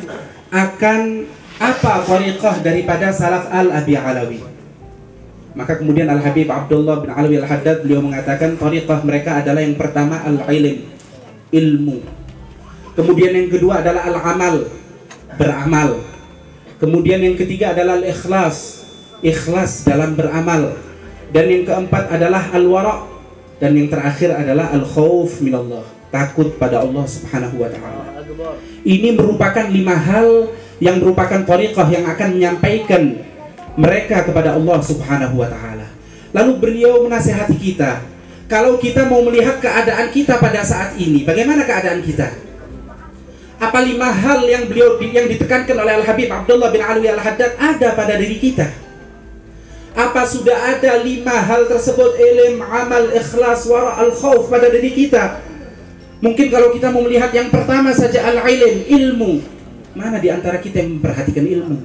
akan 0.52 1.26
apa 1.58 1.92
tariqah 2.04 2.62
daripada 2.62 3.10
salaf 3.10 3.48
Al 3.50 3.72
Abi 3.72 3.96
Alawi. 3.96 4.40
Maka 5.56 5.82
kemudian 5.82 6.06
Al 6.06 6.22
Habib 6.22 6.46
Abdullah 6.46 7.02
bin 7.02 7.10
Alawi 7.10 7.42
Al 7.42 7.48
Haddad 7.48 7.82
beliau 7.82 8.04
mengatakan 8.04 8.54
tariqah 8.54 9.02
mereka 9.02 9.42
adalah 9.42 9.62
yang 9.64 9.74
pertama 9.74 10.22
al 10.22 10.46
ilm, 10.46 10.86
ilmu. 11.50 12.19
Kemudian 12.98 13.32
yang 13.32 13.48
kedua 13.48 13.80
adalah 13.80 14.06
al-amal, 14.10 14.66
beramal. 15.38 16.02
Kemudian 16.80 17.20
yang 17.22 17.36
ketiga 17.38 17.76
adalah 17.76 18.00
al-ikhlas, 18.00 18.88
ikhlas 19.22 19.86
dalam 19.86 20.18
beramal. 20.18 20.74
Dan 21.30 21.46
yang 21.46 21.62
keempat 21.62 22.10
adalah 22.10 22.50
al-wara 22.50 23.06
dan 23.62 23.76
yang 23.76 23.86
terakhir 23.86 24.34
adalah 24.34 24.74
al-khauf 24.74 25.38
minallah, 25.38 25.86
takut 26.10 26.50
pada 26.58 26.82
Allah 26.82 27.06
Subhanahu 27.06 27.62
wa 27.62 27.70
taala. 27.70 28.24
Ini 28.82 29.14
merupakan 29.14 29.68
lima 29.68 29.94
hal 29.94 30.50
yang 30.80 30.98
merupakan 30.98 31.44
tariqah 31.44 31.86
yang 31.92 32.08
akan 32.08 32.28
menyampaikan 32.40 33.20
mereka 33.78 34.26
kepada 34.26 34.58
Allah 34.58 34.80
Subhanahu 34.82 35.38
wa 35.38 35.46
taala. 35.46 35.86
Lalu 36.34 36.52
beliau 36.58 37.06
menasihati 37.06 37.54
kita, 37.54 38.02
kalau 38.50 38.80
kita 38.82 39.06
mau 39.06 39.22
melihat 39.22 39.62
keadaan 39.62 40.10
kita 40.10 40.42
pada 40.42 40.66
saat 40.66 40.98
ini, 40.98 41.22
bagaimana 41.22 41.62
keadaan 41.62 42.02
kita? 42.02 42.49
Apa 43.60 43.78
lima 43.84 44.08
hal 44.08 44.48
yang 44.48 44.64
beliau 44.72 44.96
yang 44.96 45.28
ditekankan 45.28 45.76
oleh 45.76 46.00
Al 46.00 46.04
Habib 46.08 46.32
Abdullah 46.32 46.72
bin 46.72 46.80
Alwi 46.80 47.12
Al 47.12 47.20
Haddad 47.20 47.60
ada 47.60 47.92
pada 47.92 48.16
diri 48.16 48.40
kita? 48.40 48.72
Apa 49.92 50.24
sudah 50.24 50.56
ada 50.56 51.04
lima 51.04 51.44
hal 51.44 51.68
tersebut 51.68 52.16
ilm, 52.16 52.64
amal, 52.64 53.12
ikhlas, 53.12 53.68
wara, 53.68 54.00
al 54.00 54.16
khauf 54.16 54.48
pada 54.48 54.72
diri 54.72 54.96
kita? 54.96 55.44
Mungkin 56.24 56.48
kalau 56.48 56.72
kita 56.72 56.88
mau 56.88 57.04
melihat 57.04 57.28
yang 57.36 57.52
pertama 57.52 57.92
saja 57.92 58.24
al 58.24 58.40
ilm, 58.48 58.76
ilmu. 58.88 59.32
Mana 59.92 60.16
di 60.16 60.32
antara 60.32 60.56
kita 60.56 60.80
yang 60.80 60.96
memperhatikan 60.96 61.44
ilmu? 61.44 61.76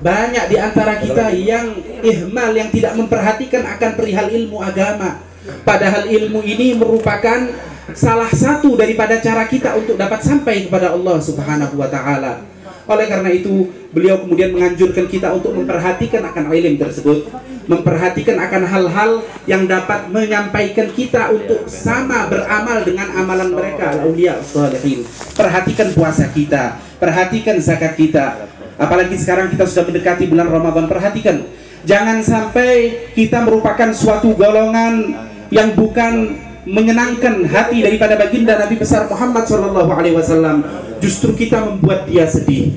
Banyak 0.00 0.44
di 0.48 0.56
antara 0.56 1.04
kita 1.04 1.36
yang 1.36 1.84
ihmal 2.00 2.56
yang 2.56 2.72
tidak 2.72 2.96
memperhatikan 2.96 3.60
akan 3.76 3.90
perihal 3.92 4.32
ilmu 4.32 4.56
agama. 4.64 5.20
Padahal 5.64 6.08
ilmu 6.08 6.40
ini 6.40 6.72
merupakan 6.72 7.52
salah 7.92 8.32
satu 8.32 8.80
daripada 8.80 9.20
cara 9.20 9.44
kita 9.44 9.76
untuk 9.76 10.00
dapat 10.00 10.24
sampai 10.24 10.64
kepada 10.64 10.96
Allah 10.96 11.20
Subhanahu 11.20 11.76
wa 11.76 11.88
taala. 11.92 12.40
Oleh 12.84 13.08
karena 13.08 13.32
itu, 13.32 13.72
beliau 13.96 14.20
kemudian 14.20 14.52
menganjurkan 14.52 15.08
kita 15.08 15.32
untuk 15.32 15.56
memperhatikan 15.56 16.20
akan 16.20 16.52
ilmu 16.52 16.76
tersebut, 16.76 17.32
memperhatikan 17.64 18.36
akan 18.36 18.62
hal-hal 18.68 19.10
yang 19.48 19.64
dapat 19.64 20.12
menyampaikan 20.12 20.92
kita 20.92 21.32
untuk 21.32 21.64
sama 21.64 22.28
beramal 22.28 22.84
dengan 22.84 23.08
amalan 23.16 23.56
mereka 23.56 24.04
auliya 24.04 24.36
salihin. 24.44 25.00
Perhatikan 25.32 25.96
puasa 25.96 26.28
kita, 26.28 26.76
perhatikan 27.00 27.56
zakat 27.56 27.96
kita. 27.96 28.52
Apalagi 28.76 29.16
sekarang 29.16 29.48
kita 29.48 29.64
sudah 29.64 29.88
mendekati 29.88 30.28
bulan 30.28 30.52
Ramadan, 30.52 30.84
perhatikan 30.84 31.40
jangan 31.88 32.20
sampai 32.20 33.08
kita 33.16 33.40
merupakan 33.48 33.96
suatu 33.96 34.36
golongan 34.36 35.32
yang 35.54 35.78
bukan 35.78 36.34
menyenangkan 36.66 37.46
hati 37.46 37.86
daripada 37.86 38.18
baginda 38.18 38.58
Nabi 38.58 38.74
besar 38.74 39.06
Muhammad 39.06 39.46
Shallallahu 39.46 39.90
Alaihi 39.94 40.18
Wasallam. 40.18 40.66
Justru 40.98 41.38
kita 41.38 41.62
membuat 41.62 42.10
dia 42.10 42.26
sedih. 42.26 42.74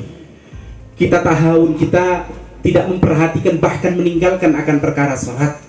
Kita 0.94 1.26
tahun 1.26 1.74
kita 1.74 2.30
tidak 2.62 2.86
memperhatikan 2.86 3.58
bahkan 3.58 3.98
meninggalkan 3.98 4.54
akan 4.54 4.78
perkara 4.82 5.18
sholat 5.18 5.68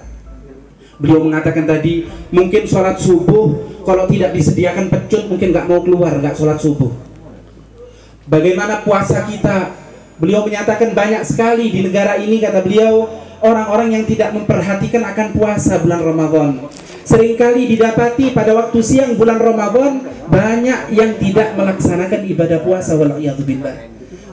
beliau 0.98 1.22
mengatakan 1.22 1.62
tadi 1.62 2.10
mungkin 2.34 2.66
sholat 2.66 2.98
subuh 2.98 3.54
kalau 3.86 4.10
tidak 4.10 4.34
disediakan 4.34 4.90
pecut 4.90 5.30
mungkin 5.30 5.54
nggak 5.54 5.70
mau 5.70 5.80
keluar 5.80 6.18
nggak 6.18 6.34
sholat 6.34 6.58
subuh. 6.58 6.90
Bagaimana 8.28 8.84
puasa 8.84 9.24
kita? 9.24 9.72
Beliau 10.18 10.42
menyatakan 10.42 10.92
banyak 10.98 11.22
sekali 11.22 11.70
di 11.70 11.86
negara 11.86 12.18
ini 12.18 12.42
kata 12.42 12.66
beliau 12.66 13.06
orang-orang 13.38 13.94
yang 13.94 14.04
tidak 14.04 14.34
memperhatikan 14.34 15.06
akan 15.06 15.30
puasa 15.30 15.78
bulan 15.78 16.02
Ramadan 16.02 16.66
seringkali 17.07 17.69
didapati 17.75 18.31
pada 18.31 18.55
waktu 18.55 18.79
siang 18.79 19.19
bulan 19.19 19.39
Ramadan 19.39 20.05
banyak 20.27 20.95
yang 20.95 21.17
tidak 21.19 21.55
melaksanakan 21.57 22.21
ibadah 22.27 22.59
puasa 22.63 22.95
billah. 22.97 23.77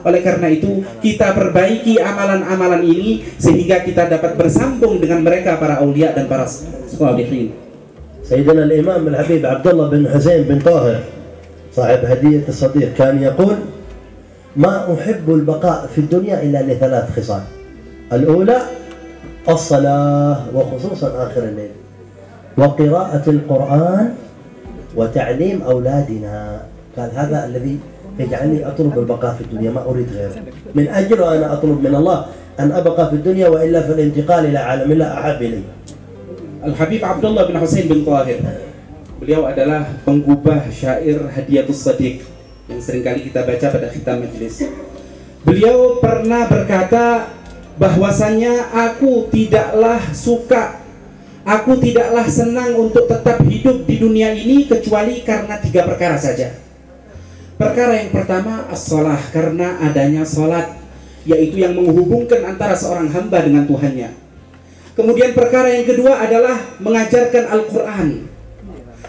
Oleh 0.01 0.21
karena 0.25 0.49
itu 0.49 0.81
kita 0.97 1.37
perbaiki 1.37 2.01
amalan-amalan 2.01 2.81
ini 2.81 3.21
sehingga 3.37 3.85
kita 3.85 4.09
dapat 4.09 4.33
bersambung 4.33 4.97
dengan 4.97 5.21
mereka 5.21 5.61
para 5.61 5.77
aulia 5.77 6.09
dan 6.15 6.25
para 6.25 6.49
salihin. 6.49 7.61
سيدنا 8.31 8.63
الإمام 8.63 9.07
الحبيب 9.07 9.45
عبد 9.45 9.67
الله 9.67 9.87
بن 9.89 10.07
حسين 10.07 10.43
بن 10.43 10.59
طاهر 10.59 10.99
صاحب 11.75 12.05
هدية 12.05 12.47
الصديق 12.47 12.93
كان 12.93 13.23
يقول 13.23 13.55
ما 14.55 14.93
أحب 14.93 15.27
البقاء 15.27 15.89
في 15.95 16.01
الدنيا 16.01 16.43
إلا 16.43 16.63
لثلاث 16.63 17.19
خصال 17.19 17.41
الأولى 18.13 18.57
الصلاة 19.49 20.37
وخصوصا 20.55 21.07
آخر 21.07 21.43
الليل 21.43 21.71
وقراءة 22.57 23.25
القرآن 23.27 24.05
وتعليم 24.95 25.61
أولادنا 25.61 26.61
قال 26.97 27.09
هذا 27.15 27.45
الذي 27.45 27.79
يجعلني 28.19 28.67
أطلب 28.67 28.99
البقاء 28.99 29.33
في 29.33 29.41
الدنيا 29.41 29.71
ما 29.71 29.81
أريد 29.87 30.07
غيره 30.13 30.35
من 30.75 30.87
أجل 30.87 31.23
أنا 31.23 31.53
أطلب 31.53 31.79
من 31.83 31.95
الله 31.95 32.25
أن 32.59 32.71
أبقى 32.71 33.09
في 33.09 33.15
الدنيا 33.15 33.47
وإلا 33.47 33.81
في 33.81 33.91
الانتقال 33.91 34.45
إلى 34.45 34.57
عالم 34.57 34.91
الله 34.91 35.07
أحب 35.13 35.41
إلي 35.41 35.61
Al-Habib 36.61 37.01
Abdullah 37.01 37.49
bin 37.49 37.57
Husain 37.57 37.89
bin 37.89 38.05
Tahir 38.05 38.37
Beliau 39.17 39.49
adalah 39.49 39.81
penggubah 40.05 40.69
syair 40.69 41.17
Hadiatus 41.33 41.89
Sadiq 41.89 42.21
Yang 42.69 42.85
seringkali 42.85 43.33
kita 43.33 43.41
baca 43.49 43.65
pada 43.65 43.89
khitam 43.89 44.21
majlis 44.21 44.69
Beliau 45.41 45.97
pernah 45.97 46.45
berkata 46.45 47.33
bahwasanya 47.81 48.77
aku 48.77 49.25
tidaklah 49.33 49.97
suka 50.13 50.77
Aku 51.46 51.78
tidaklah 51.78 52.26
senang 52.26 52.74
untuk 52.74 53.06
tetap 53.06 53.38
hidup 53.46 53.86
di 53.86 54.02
dunia 54.02 54.34
ini 54.34 54.66
kecuali 54.66 55.22
karena 55.22 55.62
tiga 55.62 55.86
perkara 55.86 56.18
saja. 56.18 56.50
Perkara 57.54 58.02
yang 58.02 58.10
pertama 58.10 58.66
as-salah 58.66 59.22
karena 59.30 59.78
adanya 59.78 60.26
salat 60.26 60.74
yaitu 61.22 61.62
yang 61.62 61.78
menghubungkan 61.78 62.42
antara 62.50 62.74
seorang 62.74 63.14
hamba 63.14 63.46
dengan 63.46 63.62
Tuhannya. 63.62 64.10
Kemudian 64.98 65.38
perkara 65.38 65.70
yang 65.70 65.86
kedua 65.86 66.18
adalah 66.18 66.58
mengajarkan 66.82 67.44
Al-Qur'an. 67.46 68.26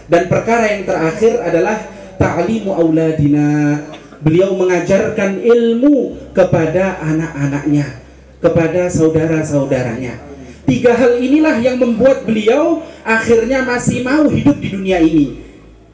Dan 0.06 0.22
perkara 0.30 0.78
yang 0.78 0.86
terakhir 0.86 1.42
adalah 1.42 1.90
ta'limu 2.22 2.70
auladina. 2.70 3.82
Beliau 4.22 4.54
mengajarkan 4.54 5.42
ilmu 5.42 6.14
kepada 6.34 7.02
anak-anaknya, 7.02 7.98
kepada 8.38 8.86
saudara-saudaranya. 8.86 10.27
Tiga 10.67 10.95
hal 10.95 11.19
inilah 11.19 11.59
yang 11.59 11.77
membuat 11.79 12.23
beliau 12.23 12.81
akhirnya 13.03 13.67
masih 13.67 14.03
mau 14.03 14.25
hidup 14.31 14.57
di 14.59 14.69
dunia 14.71 14.99
ini. 15.03 15.43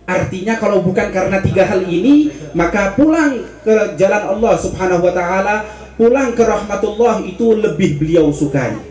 Artinya 0.09 0.57
kalau 0.57 0.81
bukan 0.81 1.13
karena 1.13 1.37
tiga 1.41 1.69
hal 1.69 1.85
ini, 1.85 2.33
maka 2.57 2.97
pulang 2.97 3.45
ke 3.61 3.93
jalan 3.93 4.23
Allah 4.37 4.53
Subhanahu 4.57 5.05
wa 5.05 5.13
taala, 5.13 5.55
pulang 5.97 6.33
ke 6.33 6.41
rahmatullah 6.41 7.21
itu 7.25 7.53
lebih 7.53 8.01
beliau 8.01 8.33
sukai. 8.33 8.89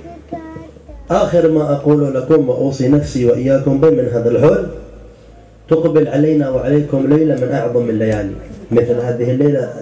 آخر 1.08 1.48
ما 1.48 1.72
أقول 1.72 2.14
لكم 2.14 2.48
وأوصي 2.48 2.88
نفسي 2.88 3.26
وإياكم 3.26 3.80
به 3.80 3.90
من 3.90 4.12
هذا 4.12 4.28
الحول 4.28 4.68
تقبل 5.68 6.08
علينا 6.08 6.50
وعليكم 6.50 7.06
ليلة 7.08 7.34
من 7.34 7.48
أعظم 7.48 7.90
الليالي 7.90 8.34
مثل 8.70 8.96
هذه 9.00 9.30
الليلة 9.30 9.72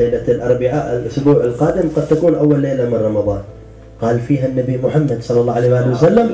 ليلة 0.00 0.26
الأربعاء 0.28 0.96
الأسبوع 0.96 1.44
القادم 1.44 1.88
قد 1.96 2.08
تكون 2.08 2.34
أول 2.34 2.62
ليلة 2.62 2.90
من 2.90 2.94
رمضان 2.94 3.42
قال 4.01 4.19
فيها 4.19 4.45
النبي 4.45 4.79
محمد 4.83 5.17
صلى 5.21 5.41
الله 5.41 5.53
عليه 5.53 5.73
وآله 5.73 5.91
وسلم 5.91 6.29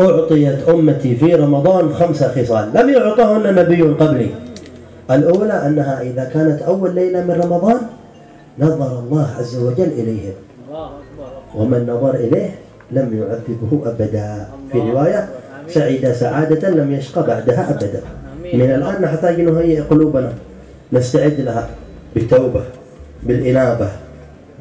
أعطيت 0.00 0.68
أمتي 0.68 1.16
في 1.16 1.34
رمضان 1.34 1.94
خمس 1.94 2.24
خصال. 2.24 2.70
لم 2.74 2.88
يعطهن 2.88 3.54
نبي 3.54 3.82
قبلي. 3.82 4.28
الأولى 5.10 5.66
أنها 5.66 6.02
إذا 6.02 6.24
كانت 6.24 6.62
أول 6.62 6.94
ليلة 6.94 7.20
من 7.24 7.30
رمضان 7.30 7.78
نظر 8.58 8.98
الله 8.98 9.28
عز 9.38 9.56
وجل 9.56 9.88
إليهم 9.98 10.32
ومن 11.54 11.86
نظر 11.86 12.14
إليه 12.14 12.50
لم 12.90 13.18
يعذبه 13.18 13.90
أبدا. 13.90 14.46
في 14.72 14.78
رواية 14.78 15.28
سعيد 15.68 16.12
سعادة 16.12 16.70
لم 16.70 16.92
يشقى 16.92 17.26
بعدها 17.26 17.70
أبدا. 17.70 18.00
من 18.54 18.70
الآن 18.70 19.02
نحتاج 19.02 19.40
نهيئ 19.40 19.80
قلوبنا. 19.80 20.32
نستعد 20.92 21.40
لها 21.40 21.68
بالتوبة 22.14 22.62
بالإنابة 23.22 23.88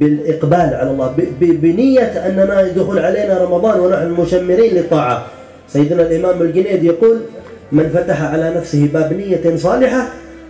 بالإقبال 0.03 0.69
على 0.75 0.91
الله 0.91 1.13
بنية 1.39 2.27
أننا 2.27 2.61
يدخل 2.61 2.99
علينا 2.99 3.43
رمضان 3.43 3.79
ونحن 3.79 4.11
مشمرين 4.21 4.75
للطاعة. 4.75 5.25
سيدنا 5.67 6.01
الإمام 6.01 6.41
الجنيد 6.41 6.83
يقول 6.83 7.17
من 7.71 7.89
فتح 7.89 8.21
على 8.21 8.53
نفسه 8.55 8.89
باب 8.93 9.13
نية 9.13 9.55
صالحة 9.55 10.07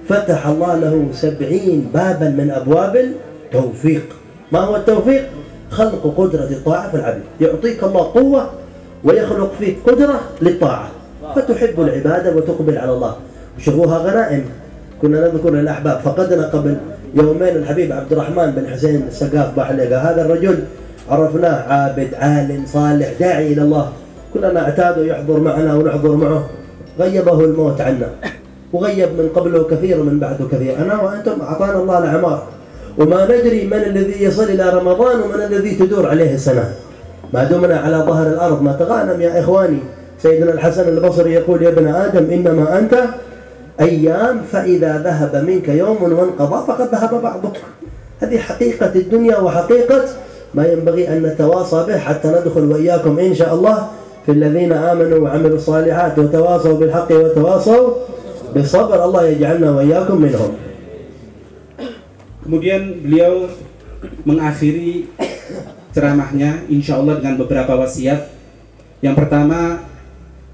فتح 0.10 0.48
الله 0.48 0.75
له 0.75 1.07
سبعين 1.13 1.89
بابا 1.93 2.29
من 2.29 2.51
أبواب 2.51 2.95
التوفيق. 2.95 4.03
ما 4.51 4.60
هو 4.60 4.75
التوفيق؟ 4.75 5.24
خلق 5.69 6.13
قدرة 6.17 6.50
الطاعة 6.51 6.91
في 6.91 6.98
العبد. 6.98 7.24
يعطيك 7.41 7.83
الله 7.83 8.12
قوة 8.13 8.50
ويخلق 9.03 9.53
فيك 9.60 9.77
قدرة 9.88 10.22
للطاعة. 10.41 10.88
فتحب 11.36 11.81
العبادة 11.81 12.36
وتقبل 12.36 12.77
على 12.77 12.91
الله. 12.91 13.15
شوفوها 13.57 13.98
غنائم. 13.98 14.45
كنا 15.01 15.22
نذكر 15.22 15.50
للأحباب 15.50 16.00
فقدنا 16.00 16.48
قبل 16.48 16.77
يومين 17.15 17.55
الحبيب 17.55 17.91
عبد 17.91 18.12
الرحمن 18.12 18.51
بن 18.51 18.67
حسين 18.67 19.05
السقاف 19.08 19.55
بحلقة 19.58 19.98
هذا 19.98 20.25
الرجل 20.25 20.60
عرفناه 21.10 21.74
عابد 21.74 22.08
عالم 22.13 22.63
صالح 22.65 23.08
داعي 23.20 23.53
إلى 23.53 23.62
الله. 23.62 23.89
كنا 24.34 24.51
نعتاد 24.51 24.98
يحضر 24.98 25.39
معنا 25.39 25.74
ونحضر 25.75 26.15
معه. 26.15 26.50
غيبه 27.00 27.39
الموت 27.39 27.82
عنا. 27.82 28.10
وغيب 28.74 29.10
من 29.10 29.29
قبله 29.36 29.63
كثير 29.63 30.03
من 30.03 30.20
بعده 30.20 30.46
كثير. 30.51 30.77
أنا 30.77 31.01
وأنتم 31.01 31.41
أعطانا 31.41 31.79
الله 31.79 31.98
الأعمار. 31.98 32.43
وما 32.98 33.25
ندري 33.25 33.65
من 33.65 33.74
الذي 33.74 34.24
يصل 34.24 34.43
إلى 34.43 34.70
رمضان 34.70 35.22
ومن 35.22 35.41
الذي 35.41 35.75
تدور 35.75 36.10
عليه 36.10 36.34
السنة. 36.34 36.74
ما 37.34 37.43
دمنا 37.43 37.79
على 37.79 37.98
ظهر 37.98 38.27
الأرض. 38.27 38.62
ما 38.62 38.72
تغانم 38.72 39.22
يا 39.22 39.39
إخواني. 39.39 39.79
سيدنا 40.20 40.51
الحسن 40.53 40.88
البصري 40.88 41.34
يقول 41.34 41.63
يا 41.63 41.70
ابن 41.70 41.88
آدم 41.88 42.32
إنما 42.32 42.79
أنت 42.79 42.96
أيام 43.82 44.46
فإذا 44.51 45.01
ذهب 45.01 45.34
منك 45.46 45.68
يوم 45.70 45.98
وانقضى 45.98 46.60
فقد 46.68 46.88
ذهب 46.94 47.13
بعضك. 47.22 47.58
هذه 48.22 48.38
حقيقة 48.38 48.94
الدنيا 48.96 49.38
وحقيقة 49.38 50.06
ما 50.53 50.63
ينبغي 50.70 51.10
أن 51.10 51.25
نتواصى 51.25 51.80
به 51.88 51.98
حتى 51.98 52.27
ندخل 52.30 52.63
وإياكم 52.72 53.20
إن 53.20 53.34
شاء 53.34 53.53
الله 53.53 53.77
في 54.25 54.32
الذين 54.32 54.72
آمنوا 54.72 55.20
وعملوا 55.20 55.58
الصالحات 55.58 56.20
وتواصوا 56.20 56.75
بالحق 56.80 57.10
وتواصوا 57.12 57.84
بالصبر. 58.53 58.98
الله 59.06 59.24
يجعلنا 59.27 59.70
وإياكم 59.72 60.18
منهم. 60.22 60.51
Kemudian 62.44 63.01
beliau 63.01 63.48
mengakhiri 64.27 65.08
ceramahnya 65.96 66.68
insya 66.68 67.00
Allah 67.00 67.24
dengan 67.24 67.39
beberapa 67.39 67.74
wasiat. 67.80 68.30
Yang 69.00 69.15
pertama, 69.15 69.80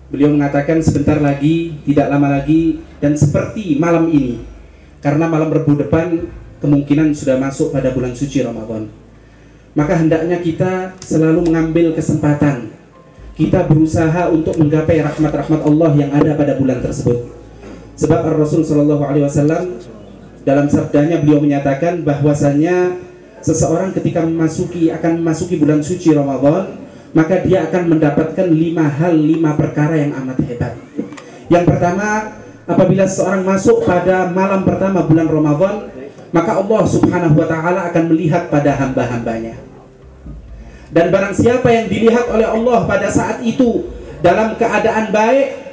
beliau 0.09 0.33
mengatakan 0.33 0.81
sebentar 0.81 1.21
lagi, 1.21 1.77
tidak 1.85 2.09
lama 2.09 2.41
lagi, 2.41 2.81
dan 2.97 3.13
seperti 3.13 3.77
malam 3.77 4.09
ini, 4.09 4.41
karena 4.99 5.29
malam 5.29 5.53
Rebu 5.53 5.77
depan 5.79 6.27
kemungkinan 6.59 7.15
sudah 7.15 7.39
masuk 7.39 7.71
pada 7.71 7.93
bulan 7.95 8.11
suci 8.11 8.43
Ramadan. 8.43 8.89
Maka 9.77 9.95
hendaknya 10.01 10.41
kita 10.41 10.97
selalu 10.99 11.47
mengambil 11.47 11.93
kesempatan. 11.95 12.73
Kita 13.39 13.63
berusaha 13.63 14.27
untuk 14.27 14.59
menggapai 14.59 14.99
rahmat-rahmat 14.99 15.63
Allah 15.63 15.91
yang 15.95 16.11
ada 16.11 16.35
pada 16.35 16.59
bulan 16.59 16.83
tersebut. 16.83 17.31
Sebab 17.95 18.35
Rasul 18.35 18.67
Shallallahu 18.67 19.03
Alaihi 19.05 19.23
Wasallam 19.23 19.79
dalam 20.43 20.67
sabdanya 20.67 21.23
beliau 21.23 21.39
menyatakan 21.39 22.03
bahwasannya 22.03 22.99
seseorang 23.39 23.95
ketika 23.95 24.25
memasuki 24.27 24.91
akan 24.91 25.23
memasuki 25.23 25.55
bulan 25.55 25.79
suci 25.79 26.11
Ramadan 26.11 26.88
maka 27.15 27.41
dia 27.41 27.65
akan 27.69 27.97
mendapatkan 27.97 28.47
lima 28.49 28.85
hal 28.85 29.13
lima 29.17 29.57
perkara 29.57 29.97
yang 29.97 30.13
amat 30.23 30.37
hebat 30.45 30.73
yang 31.49 31.65
pertama 31.65 32.37
apabila 32.69 33.03
seseorang 33.09 33.43
masuk 33.45 33.81
pada 33.85 34.29
malam 34.29 34.61
pertama 34.61 35.05
bulan 35.05 35.27
Ramadan 35.27 35.75
maka 36.29 36.61
Allah 36.61 36.81
subhanahu 36.85 37.41
wa 37.41 37.47
ta'ala 37.49 37.89
akan 37.89 38.03
melihat 38.13 38.53
pada 38.53 38.77
hamba-hambanya 38.77 39.57
dan 40.89 41.09
barang 41.09 41.33
siapa 41.33 41.69
yang 41.69 41.85
dilihat 41.89 42.29
oleh 42.29 42.45
Allah 42.45 42.85
pada 42.85 43.09
saat 43.09 43.41
itu 43.41 43.89
dalam 44.21 44.57
keadaan 44.57 45.09
baik 45.09 45.69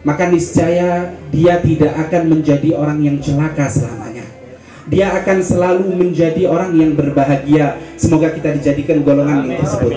maka 0.00 0.32
niscaya 0.32 1.12
dia 1.28 1.60
tidak 1.60 1.92
akan 2.08 2.22
menjadi 2.32 2.72
orang 2.72 3.04
yang 3.04 3.16
celaka 3.20 3.68
selamanya. 3.68 4.09
Dia 4.88 5.12
akan 5.20 5.38
selalu 5.44 5.92
menjadi 5.92 6.48
orang 6.48 6.72
yang 6.72 6.96
berbahagia. 6.96 7.76
Semoga 8.00 8.32
kita 8.32 8.56
dijadikan 8.56 9.04
golongan 9.04 9.44
yang 9.44 9.60
tersebut. 9.60 9.92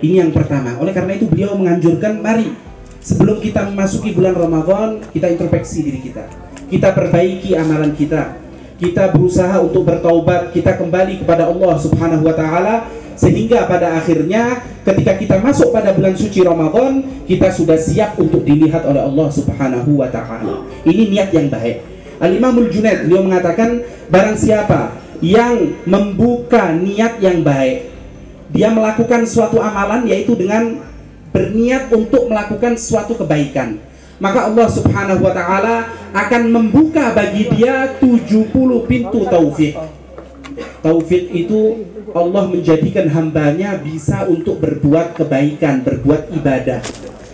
Ini 0.00 0.14
yang 0.24 0.32
pertama. 0.32 0.80
Oleh 0.80 0.96
karena 0.96 1.12
itu 1.16 1.28
beliau 1.28 1.58
menganjurkan 1.58 2.24
mari 2.24 2.56
sebelum 3.04 3.36
kita 3.38 3.68
memasuki 3.68 4.16
bulan 4.16 4.32
Ramadan 4.32 5.04
kita 5.12 5.28
introspeksi 5.28 5.84
diri 5.84 6.00
kita. 6.00 6.24
Kita 6.72 6.96
perbaiki 6.96 7.52
amalan 7.54 7.92
kita. 7.92 8.40
Kita 8.74 9.14
berusaha 9.14 9.62
untuk 9.62 9.86
bertaubat, 9.86 10.50
kita 10.50 10.74
kembali 10.74 11.22
kepada 11.22 11.46
Allah 11.46 11.78
Subhanahu 11.78 12.26
wa 12.26 12.34
taala 12.34 12.90
sehingga 13.14 13.70
pada 13.70 13.94
akhirnya 13.94 14.58
ketika 14.82 15.14
kita 15.14 15.36
masuk 15.38 15.70
pada 15.70 15.94
bulan 15.94 16.18
suci 16.18 16.42
Ramadan 16.42 17.06
kita 17.30 17.54
sudah 17.54 17.78
siap 17.78 18.18
untuk 18.18 18.42
dilihat 18.42 18.82
oleh 18.82 18.98
Allah 18.98 19.28
Subhanahu 19.30 20.02
wa 20.02 20.10
taala. 20.10 20.66
Ini 20.82 21.14
niat 21.14 21.30
yang 21.30 21.46
baik. 21.46 21.93
Al-Imamul 22.22 22.70
Junaid 22.70 23.06
beliau 23.06 23.26
mengatakan 23.26 23.82
barang 24.10 24.36
siapa 24.38 24.94
yang 25.24 25.74
membuka 25.88 26.74
niat 26.74 27.18
yang 27.18 27.42
baik 27.42 27.90
dia 28.54 28.70
melakukan 28.70 29.26
suatu 29.26 29.58
amalan 29.58 30.06
yaitu 30.06 30.38
dengan 30.38 30.78
berniat 31.34 31.90
untuk 31.90 32.30
melakukan 32.30 32.78
suatu 32.78 33.18
kebaikan 33.18 33.80
maka 34.22 34.46
Allah 34.46 34.68
Subhanahu 34.70 35.26
wa 35.26 35.34
taala 35.34 35.90
akan 36.14 36.42
membuka 36.54 37.10
bagi 37.10 37.50
dia 37.50 37.98
70 37.98 38.54
pintu 38.86 39.26
taufik 39.26 39.74
taufik 40.84 41.34
itu 41.34 41.82
Allah 42.14 42.46
menjadikan 42.46 43.10
hambanya 43.10 43.74
bisa 43.82 44.22
untuk 44.30 44.62
berbuat 44.62 45.18
kebaikan, 45.18 45.82
berbuat 45.82 46.30
ibadah. 46.30 46.78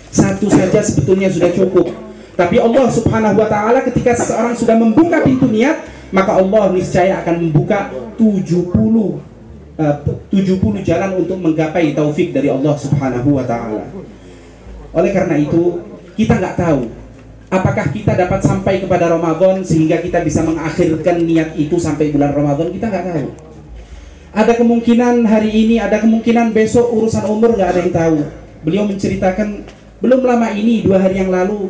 Satu 0.09 0.49
saja 0.49 0.81
sebetulnya 0.81 1.29
sudah 1.29 1.53
cukup. 1.53 1.93
Tapi 2.41 2.57
Allah 2.57 2.89
Subhanahu 2.89 3.37
wa 3.37 3.49
taala 3.53 3.85
ketika 3.85 4.17
seseorang 4.17 4.57
sudah 4.57 4.73
membuka 4.73 5.21
pintu 5.21 5.45
niat, 5.53 5.85
maka 6.09 6.41
Allah 6.41 6.73
niscaya 6.73 7.21
akan 7.21 7.37
membuka 7.37 7.93
70 8.17 8.65
uh, 9.77 9.97
70 10.33 10.81
jalan 10.81 11.11
untuk 11.21 11.37
menggapai 11.37 11.93
taufik 11.93 12.33
dari 12.33 12.49
Allah 12.49 12.73
Subhanahu 12.81 13.37
wa 13.37 13.45
taala. 13.45 13.85
Oleh 14.97 15.13
karena 15.13 15.37
itu, 15.37 15.85
kita 16.17 16.41
nggak 16.41 16.57
tahu 16.57 16.89
apakah 17.53 17.93
kita 17.93 18.17
dapat 18.17 18.41
sampai 18.41 18.81
kepada 18.81 19.13
Ramadan 19.13 19.61
sehingga 19.61 20.01
kita 20.01 20.25
bisa 20.25 20.41
mengakhirkan 20.41 21.21
niat 21.21 21.53
itu 21.61 21.77
sampai 21.77 22.09
bulan 22.09 22.33
Ramadan, 22.33 22.73
kita 22.73 22.89
nggak 22.89 23.05
tahu. 23.05 23.29
Ada 24.33 24.57
kemungkinan 24.57 25.29
hari 25.29 25.51
ini, 25.53 25.77
ada 25.77 26.01
kemungkinan 26.01 26.57
besok 26.57 26.89
urusan 26.89 27.29
umur 27.29 27.53
nggak 27.53 27.69
ada 27.69 27.81
yang 27.85 27.93
tahu. 27.93 28.19
Beliau 28.65 28.85
menceritakan 28.89 29.69
belum 30.01 30.25
lama 30.25 30.49
ini 30.57 30.81
dua 30.81 31.05
hari 31.05 31.21
yang 31.21 31.29
lalu 31.29 31.69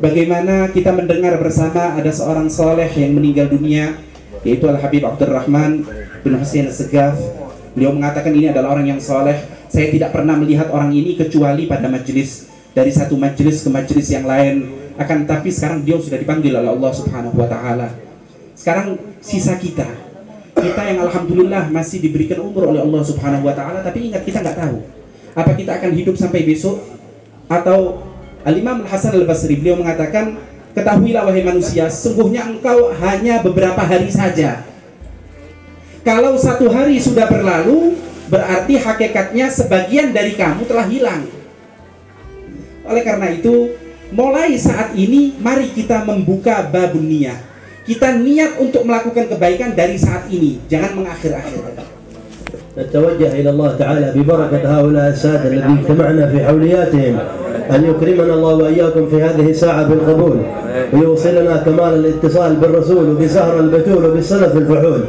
bagaimana 0.00 0.72
kita 0.72 0.90
mendengar 0.90 1.38
bersama 1.38 1.94
ada 1.94 2.10
seorang 2.10 2.48
soleh 2.48 2.88
yang 2.96 3.14
meninggal 3.14 3.46
dunia 3.52 4.00
yaitu 4.42 4.64
Al 4.66 4.80
Habib 4.80 5.04
Abdurrahman 5.04 5.84
bin 6.24 6.32
Husain 6.40 6.66
Segaf. 6.72 7.16
Beliau 7.76 7.94
mengatakan 7.94 8.34
ini 8.34 8.50
adalah 8.50 8.74
orang 8.74 8.96
yang 8.96 9.00
soleh. 9.00 9.36
Saya 9.70 9.92
tidak 9.92 10.10
pernah 10.10 10.34
melihat 10.34 10.72
orang 10.74 10.90
ini 10.90 11.14
kecuali 11.14 11.70
pada 11.70 11.86
majelis 11.86 12.50
dari 12.74 12.90
satu 12.90 13.14
majelis 13.14 13.62
ke 13.62 13.70
majelis 13.70 14.10
yang 14.10 14.26
lain. 14.26 14.66
Akan 14.98 15.28
tapi 15.28 15.52
sekarang 15.52 15.86
dia 15.86 15.94
sudah 16.00 16.18
dipanggil 16.18 16.50
oleh 16.56 16.66
Allah 16.66 16.90
Subhanahu 16.90 17.38
Wa 17.38 17.46
Taala. 17.46 17.88
Sekarang 18.58 18.98
sisa 19.22 19.56
kita, 19.56 19.86
kita 20.60 20.82
yang 20.84 20.98
alhamdulillah 21.08 21.72
masih 21.72 22.04
diberikan 22.04 22.44
umur 22.44 22.68
oleh 22.68 22.84
Allah 22.84 23.02
Subhanahu 23.02 23.48
wa 23.48 23.54
taala 23.56 23.80
tapi 23.80 24.12
ingat 24.12 24.22
kita 24.28 24.44
nggak 24.44 24.58
tahu 24.60 24.76
apa 25.32 25.50
kita 25.56 25.72
akan 25.80 25.90
hidup 25.96 26.14
sampai 26.20 26.44
besok 26.44 26.76
atau 27.48 28.09
Al-Imam 28.45 28.85
Al-Hasan 28.85 29.17
Al-Basri 29.17 29.57
beliau 29.57 29.81
mengatakan 29.81 30.37
ketahuilah 30.77 31.25
wahai 31.25 31.41
manusia 31.41 31.89
sungguhnya 31.89 32.45
engkau 32.45 32.93
hanya 32.99 33.41
beberapa 33.41 33.81
hari 33.81 34.11
saja 34.11 34.61
kalau 36.05 36.37
satu 36.37 36.69
hari 36.69 37.01
sudah 37.01 37.25
berlalu 37.25 37.97
berarti 38.29 38.77
hakikatnya 38.77 39.49
sebagian 39.49 40.11
dari 40.13 40.35
kamu 40.37 40.67
telah 40.67 40.85
hilang 40.85 41.25
oleh 42.85 43.01
karena 43.01 43.33
itu 43.33 43.73
mulai 44.13 44.53
saat 44.59 44.93
ini 44.93 45.33
mari 45.41 45.71
kita 45.73 46.05
membuka 46.05 46.61
babun 46.69 47.07
niyah 47.07 47.39
kita 47.87 48.17
niat 48.19 48.61
untuk 48.61 48.85
melakukan 48.85 49.25
kebaikan 49.31 49.73
dari 49.73 49.97
saat 49.97 50.29
ini 50.29 50.61
jangan 50.69 51.01
mengakhir-akhir 51.01 51.81
نتوجه 52.75 53.39
إلى 53.39 53.49
الله 53.55 53.71
تعالى 53.79 54.07
ببركة 54.19 54.59
هؤلاء 54.67 55.07
السادة 55.15 55.47
الذين 55.47 55.77
اجتمعنا 55.79 56.27
في 56.27 56.37
حولياتهم 56.43 57.15
أن 57.74 57.84
يكرمنا 57.84 58.34
الله 58.34 58.54
وإياكم 58.54 59.06
في 59.06 59.22
هذه 59.22 59.50
الساعة 59.50 59.88
بالقبول 59.88 60.36
ويوصلنا 60.92 61.56
كمال 61.56 61.94
الاتصال 61.94 62.56
بالرسول 62.56 63.10
وبسهر 63.10 63.60
البتول 63.60 64.04
وبالسلف 64.04 64.56
الفحول. 64.56 65.00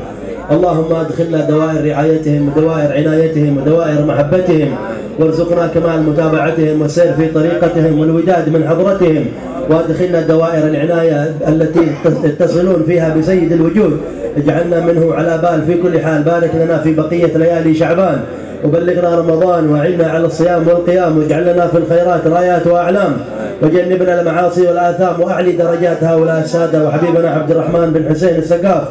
اللهم 0.52 0.96
أدخلنا 0.96 1.50
دوائر 1.50 1.86
رعايتهم 1.86 2.50
ودوائر 2.50 2.94
عنايتهم 2.94 3.58
ودوائر 3.58 4.06
محبتهم. 4.06 4.76
وارزقنا 5.20 5.68
كمال 5.68 6.04
متابعتهم 6.04 6.82
والسير 6.82 7.14
في 7.14 7.28
طريقتهم 7.28 8.00
والوداد 8.00 8.50
من 8.50 8.68
حضرتهم. 8.68 9.26
وأدخلنا 9.70 10.22
دوائر 10.22 10.68
العناية 10.68 11.36
التي 11.48 11.88
يتصلون 12.24 12.84
فيها 12.88 13.16
بسيد 13.18 13.52
الوجود. 13.52 13.98
اجعلنا 14.38 14.86
منه 14.86 15.14
على 15.14 15.40
بال 15.44 15.62
في 15.66 15.82
كل 15.82 16.00
حال. 16.00 16.24
بارك 16.24 16.52
لنا 16.56 16.78
في 16.78 16.94
بقية 16.94 17.38
ليالي 17.38 17.76
شعبان. 17.76 18.20
وبلغنا 18.66 19.16
رمضان 19.16 19.70
وعنا 19.70 20.08
على 20.08 20.26
الصيام 20.26 20.68
والقيام 20.68 21.18
واجعل 21.18 21.54
لنا 21.54 21.68
في 21.68 21.78
الخيرات 21.78 22.28
رايات 22.28 22.68
وأعلام. 22.68 23.18
وجنبنا 23.62 24.22
المعاصي 24.22 24.68
والآثام 24.68 25.22
وأعلي 25.22 25.52
درجات 25.52 26.04
هؤلاء 26.04 26.40
السادة 26.40 26.86
وحبيبنا 26.86 27.30
عبد 27.30 27.52
الرحمن 27.52 27.94
بن 27.94 28.10
حسين 28.10 28.36
السقاف. 28.36 28.84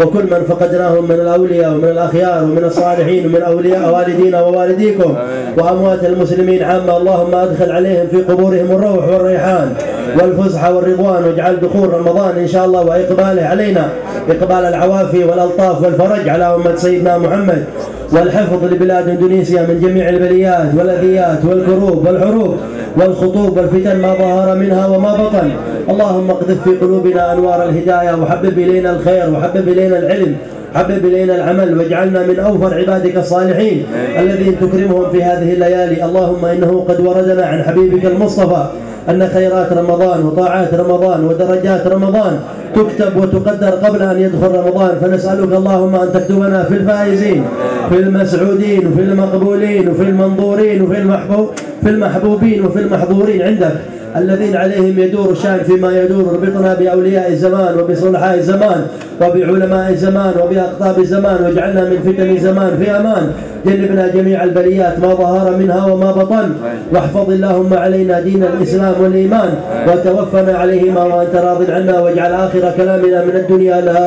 وكل 0.00 0.22
من 0.22 0.44
فقدناهم 0.48 1.04
من 1.04 1.14
الأولياء 1.14 1.72
ومن 1.72 1.88
الأخيار 1.88 2.44
ومن 2.44 2.64
الصالحين 2.64 3.26
ومن 3.26 3.42
أولياء 3.42 3.94
والدينا 3.94 4.42
ووالديكم. 4.42 5.16
وأموات 5.58 6.04
المسلمين 6.04 6.62
عامة 6.62 6.96
اللهم 6.96 7.34
أدخل 7.34 7.72
عليهم 7.72 8.06
في 8.06 8.16
قبورهم 8.16 8.70
الروح 8.70 9.08
والريحان. 9.08 9.74
والفسحه 10.20 10.74
والرضوان 10.74 11.24
واجعل 11.24 11.60
دخول 11.60 11.94
رمضان 11.94 12.38
إن 12.38 12.48
شاء 12.48 12.64
الله 12.64 12.84
وإقباله 12.84 13.44
علينا. 13.44 13.88
إقبال 14.28 14.64
العوافي 14.64 15.24
والألطاف 15.24 15.82
والفرج 15.82 16.28
على 16.28 16.54
أمة 16.54 16.76
سيدنا 16.76 17.18
محمد. 17.18 17.64
والحفظ 18.12 18.64
لبلاد 18.64 19.08
إندونيسيا 19.08 19.62
من 19.62 19.80
جميع 19.80 20.08
البليات 20.08 20.74
والأذيات 20.78 21.44
والكروب 21.44 22.06
والحروب 22.06 22.56
والخطوب 22.96 23.56
والفتن 23.56 23.96
ما 24.02 24.14
ظهر 24.14 24.56
منها 24.56 24.86
وما 24.86 25.12
بطن. 25.12 25.50
اللهم 25.90 26.30
اقذف 26.30 26.62
في 26.64 26.70
قلوبنا 26.70 27.32
أنوار 27.32 27.68
الهداية 27.68 28.14
وحبب 28.22 28.58
إلينا 28.58 28.90
الخير 28.90 29.30
وحبب 29.30 29.68
إلينا 29.68 29.98
العلم. 29.98 30.36
حبب 30.74 31.04
إلينا 31.04 31.34
العمل 31.36 31.78
واجعلنا 31.78 32.26
من 32.26 32.38
أوفر 32.38 32.74
عبادك 32.74 33.16
الصالحين 33.16 33.86
الذين 34.18 34.56
تكرمهم 34.60 35.10
في 35.12 35.22
هذه 35.22 35.52
الليالي. 35.52 36.04
اللهم 36.04 36.44
إنه 36.44 36.84
قد 36.88 37.00
وردنا 37.00 37.46
عن 37.46 37.62
حبيبك 37.62 38.04
المصطفى. 38.04 38.66
أن 39.10 39.28
خيرات 39.34 39.72
رمضان 39.72 40.24
وطاعات 40.26 40.74
رمضان 40.74 41.24
ودرجات 41.24 41.86
رمضان 41.86 42.38
تكتب 42.74 43.16
وتقدر 43.16 43.70
قبل 43.70 44.02
أن 44.02 44.20
يدخل 44.20 44.50
رمضان. 44.54 44.90
فنسألك 45.00 45.52
اللهم 45.52 45.94
أن 45.94 46.12
تكتبنا 46.12 46.62
في 46.62 46.74
الفائزين 46.74 47.44
في 47.88 47.96
المسعودين 47.98 48.86
وفي 48.86 49.02
المقبولين 49.02 49.88
وفي 49.88 50.02
المنظورين 50.02 50.82
وفي 50.82 50.98
المحبوب 50.98 51.50
في 51.82 51.90
المحبوبين 51.90 52.64
وفي 52.64 52.78
المحظورين 52.78 53.42
عندك. 53.42 53.72
الذين 54.16 54.56
عليهم 54.56 54.98
يدور 54.98 55.30
الشأن 55.30 55.58
فيما 55.58 56.02
يدور 56.02 56.30
اربطنا 56.30 56.74
بأولياء 56.74 57.30
الزمان 57.30 57.78
وبصلحاء 57.78 58.34
الزمان 58.34 58.86
وبعلماء 59.20 59.90
الزمان 59.90 60.32
وبأقطاب 60.42 60.98
الزمان. 60.98 61.44
واجعلنا 61.44 61.84
من 61.90 61.98
فتن 62.06 62.30
الزمان 62.30 62.70
في 62.84 62.90
أمان. 62.90 63.32
جنبنا 63.66 64.08
جميع 64.08 64.44
البليات 64.44 64.98
ما 64.98 65.14
ظهر 65.14 65.56
منها 65.56 65.86
وما 65.92 66.10
بطن. 66.12 66.48
واحفظ 66.92 67.30
اللهم 67.30 67.74
علينا 67.74 68.20
دين 68.20 68.42
الإسلام 68.42 68.94
والإيمان 69.00 69.50
وتوفنا 69.88 70.58
عليهما 70.58 71.02
وانت 71.04 71.34
راض 71.34 71.70
عنا 71.70 72.00
واجعل 72.00 72.32
آخر 72.32 72.72
كلامنا 72.76 73.24
من 73.24 73.36
الدنيا 73.36 73.80
لا 73.80 74.02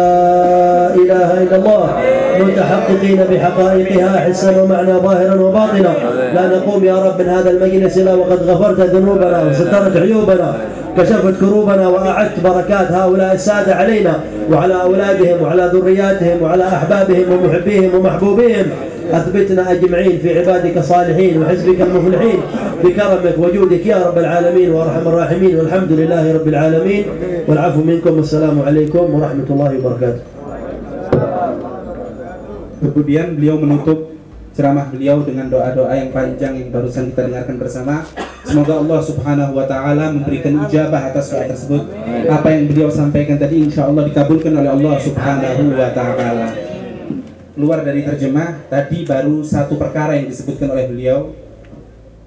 إله 1.02 1.30
إلا 1.44 1.56
الله. 1.56 1.84
متحققين 2.40 3.20
بحقائقها 3.32 4.20
حسا 4.20 4.62
ومعنى 4.62 4.94
ظاهرا 4.94 5.36
وباطنا. 5.42 5.94
لا 6.36 6.48
نقوم 6.48 6.84
يا 6.84 6.98
رب 7.06 7.22
من 7.22 7.30
هذا 7.30 7.50
المجلس 7.50 7.98
إلا 7.98 8.14
وقد 8.14 8.40
غفرت 8.50 8.80
ذنوبنا 8.80 9.44
وسترت 9.50 9.98
عيوبنا 9.98 10.54
كشفت 10.98 11.40
كروبنا 11.40 11.88
وأعدت 11.88 12.40
بركات 12.44 12.92
هؤلاء 12.92 13.34
السادة 13.34 13.76
علينا 13.76 14.14
وعلى 14.52 14.82
أولادهم 14.82 15.42
وعلى 15.42 15.72
ذرياتهم 15.74 16.38
وعلى 16.42 16.64
أحبابهم 16.64 17.26
ومحبيهم 17.32 17.96
ومحبوبيهم. 17.96 18.66
اثبتنا 19.13 19.63
اجمعين 19.73 20.19
في 20.19 20.29
عبادك 20.39 20.77
الصالحين 20.77 21.43
وحزبك 21.43 21.81
المفلحين 21.81 22.41
بكرمك 22.85 23.37
وجودك 23.39 23.87
يا 23.87 23.99
رب 24.07 24.19
العالمين 24.19 24.69
وارحم 24.71 25.05
الراحمين 25.09 25.55
والحمد 25.57 25.93
لله 25.93 26.25
رب 26.35 26.49
العالمين 26.49 27.05
والعفو 27.49 27.81
منكم 27.81 28.13
والسلام 28.17 28.57
عليكم 28.63 29.05
ورحمه 29.15 29.49
الله 29.51 29.71
وبركاته. 29.79 30.23
Kemudian 32.85 33.41
beliau 33.41 33.57
menutup 33.57 34.13
ceramah 34.53 34.87
beliau 34.93 35.25
dengan 35.25 35.49
doa-doa 35.49 35.97
yang 35.97 36.13
panjang 36.13 36.53
yang 36.55 36.69
barusan 36.69 37.11
kita 37.11 37.27
dengarkan 37.27 37.57
bersama. 37.57 38.05
Semoga 38.45 38.77
Allah 38.77 39.01
Subhanahu 39.01 39.57
wa 39.57 39.65
taala 39.65 40.13
memberikan 40.13 40.69
ijabah 40.69 41.11
atas 41.11 41.33
doa 41.33 41.49
tersebut. 41.49 41.89
Apa 42.29 42.53
yang 42.53 42.69
beliau 42.69 42.93
sampaikan 42.93 43.41
tadi 43.41 43.65
insya 43.65 43.89
Allah 43.89 44.05
dikabulkan 44.05 44.53
oleh 44.53 44.69
Allah 44.69 44.95
Subhanahu 45.01 45.63
wa 45.73 45.91
taala. 45.97 46.68
Keluar 47.60 47.84
dari 47.84 48.08
terjemah, 48.08 48.72
tadi 48.72 49.04
baru 49.04 49.44
satu 49.44 49.76
perkara 49.76 50.16
yang 50.16 50.32
disebutkan 50.32 50.72
oleh 50.72 50.88
beliau. 50.88 51.36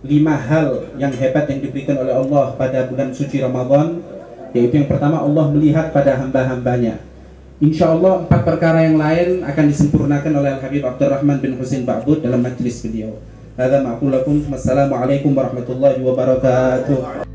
Lima 0.05 0.37
hal 0.37 0.92
yang 1.01 1.09
hebat 1.09 1.49
yang 1.49 1.64
diberikan 1.64 1.97
oleh 2.05 2.12
Allah 2.12 2.53
pada 2.53 2.85
bulan 2.85 3.16
suci 3.16 3.40
Ramadan, 3.40 4.05
yaitu 4.53 4.85
yang 4.85 4.92
pertama 4.92 5.25
Allah 5.25 5.49
melihat 5.49 5.88
pada 5.88 6.21
hamba-hambanya. 6.21 7.01
Insya 7.64 7.97
Allah 7.97 8.29
empat 8.29 8.45
perkara 8.45 8.85
yang 8.85 9.01
lain 9.01 9.40
akan 9.40 9.64
disempurnakan 9.73 10.33
oleh 10.37 10.53
Al-Habib 10.53 10.85
Abdurrahman 10.85 11.40
bin 11.40 11.57
Husain 11.57 11.88
Ba'bud 11.88 12.21
dalam 12.21 12.45
majlis 12.45 12.85
beliau. 12.85 13.16
Wassalamualaikum 13.57 15.33
warahmatullahi 15.33 15.97
wabarakatuh. 15.97 17.32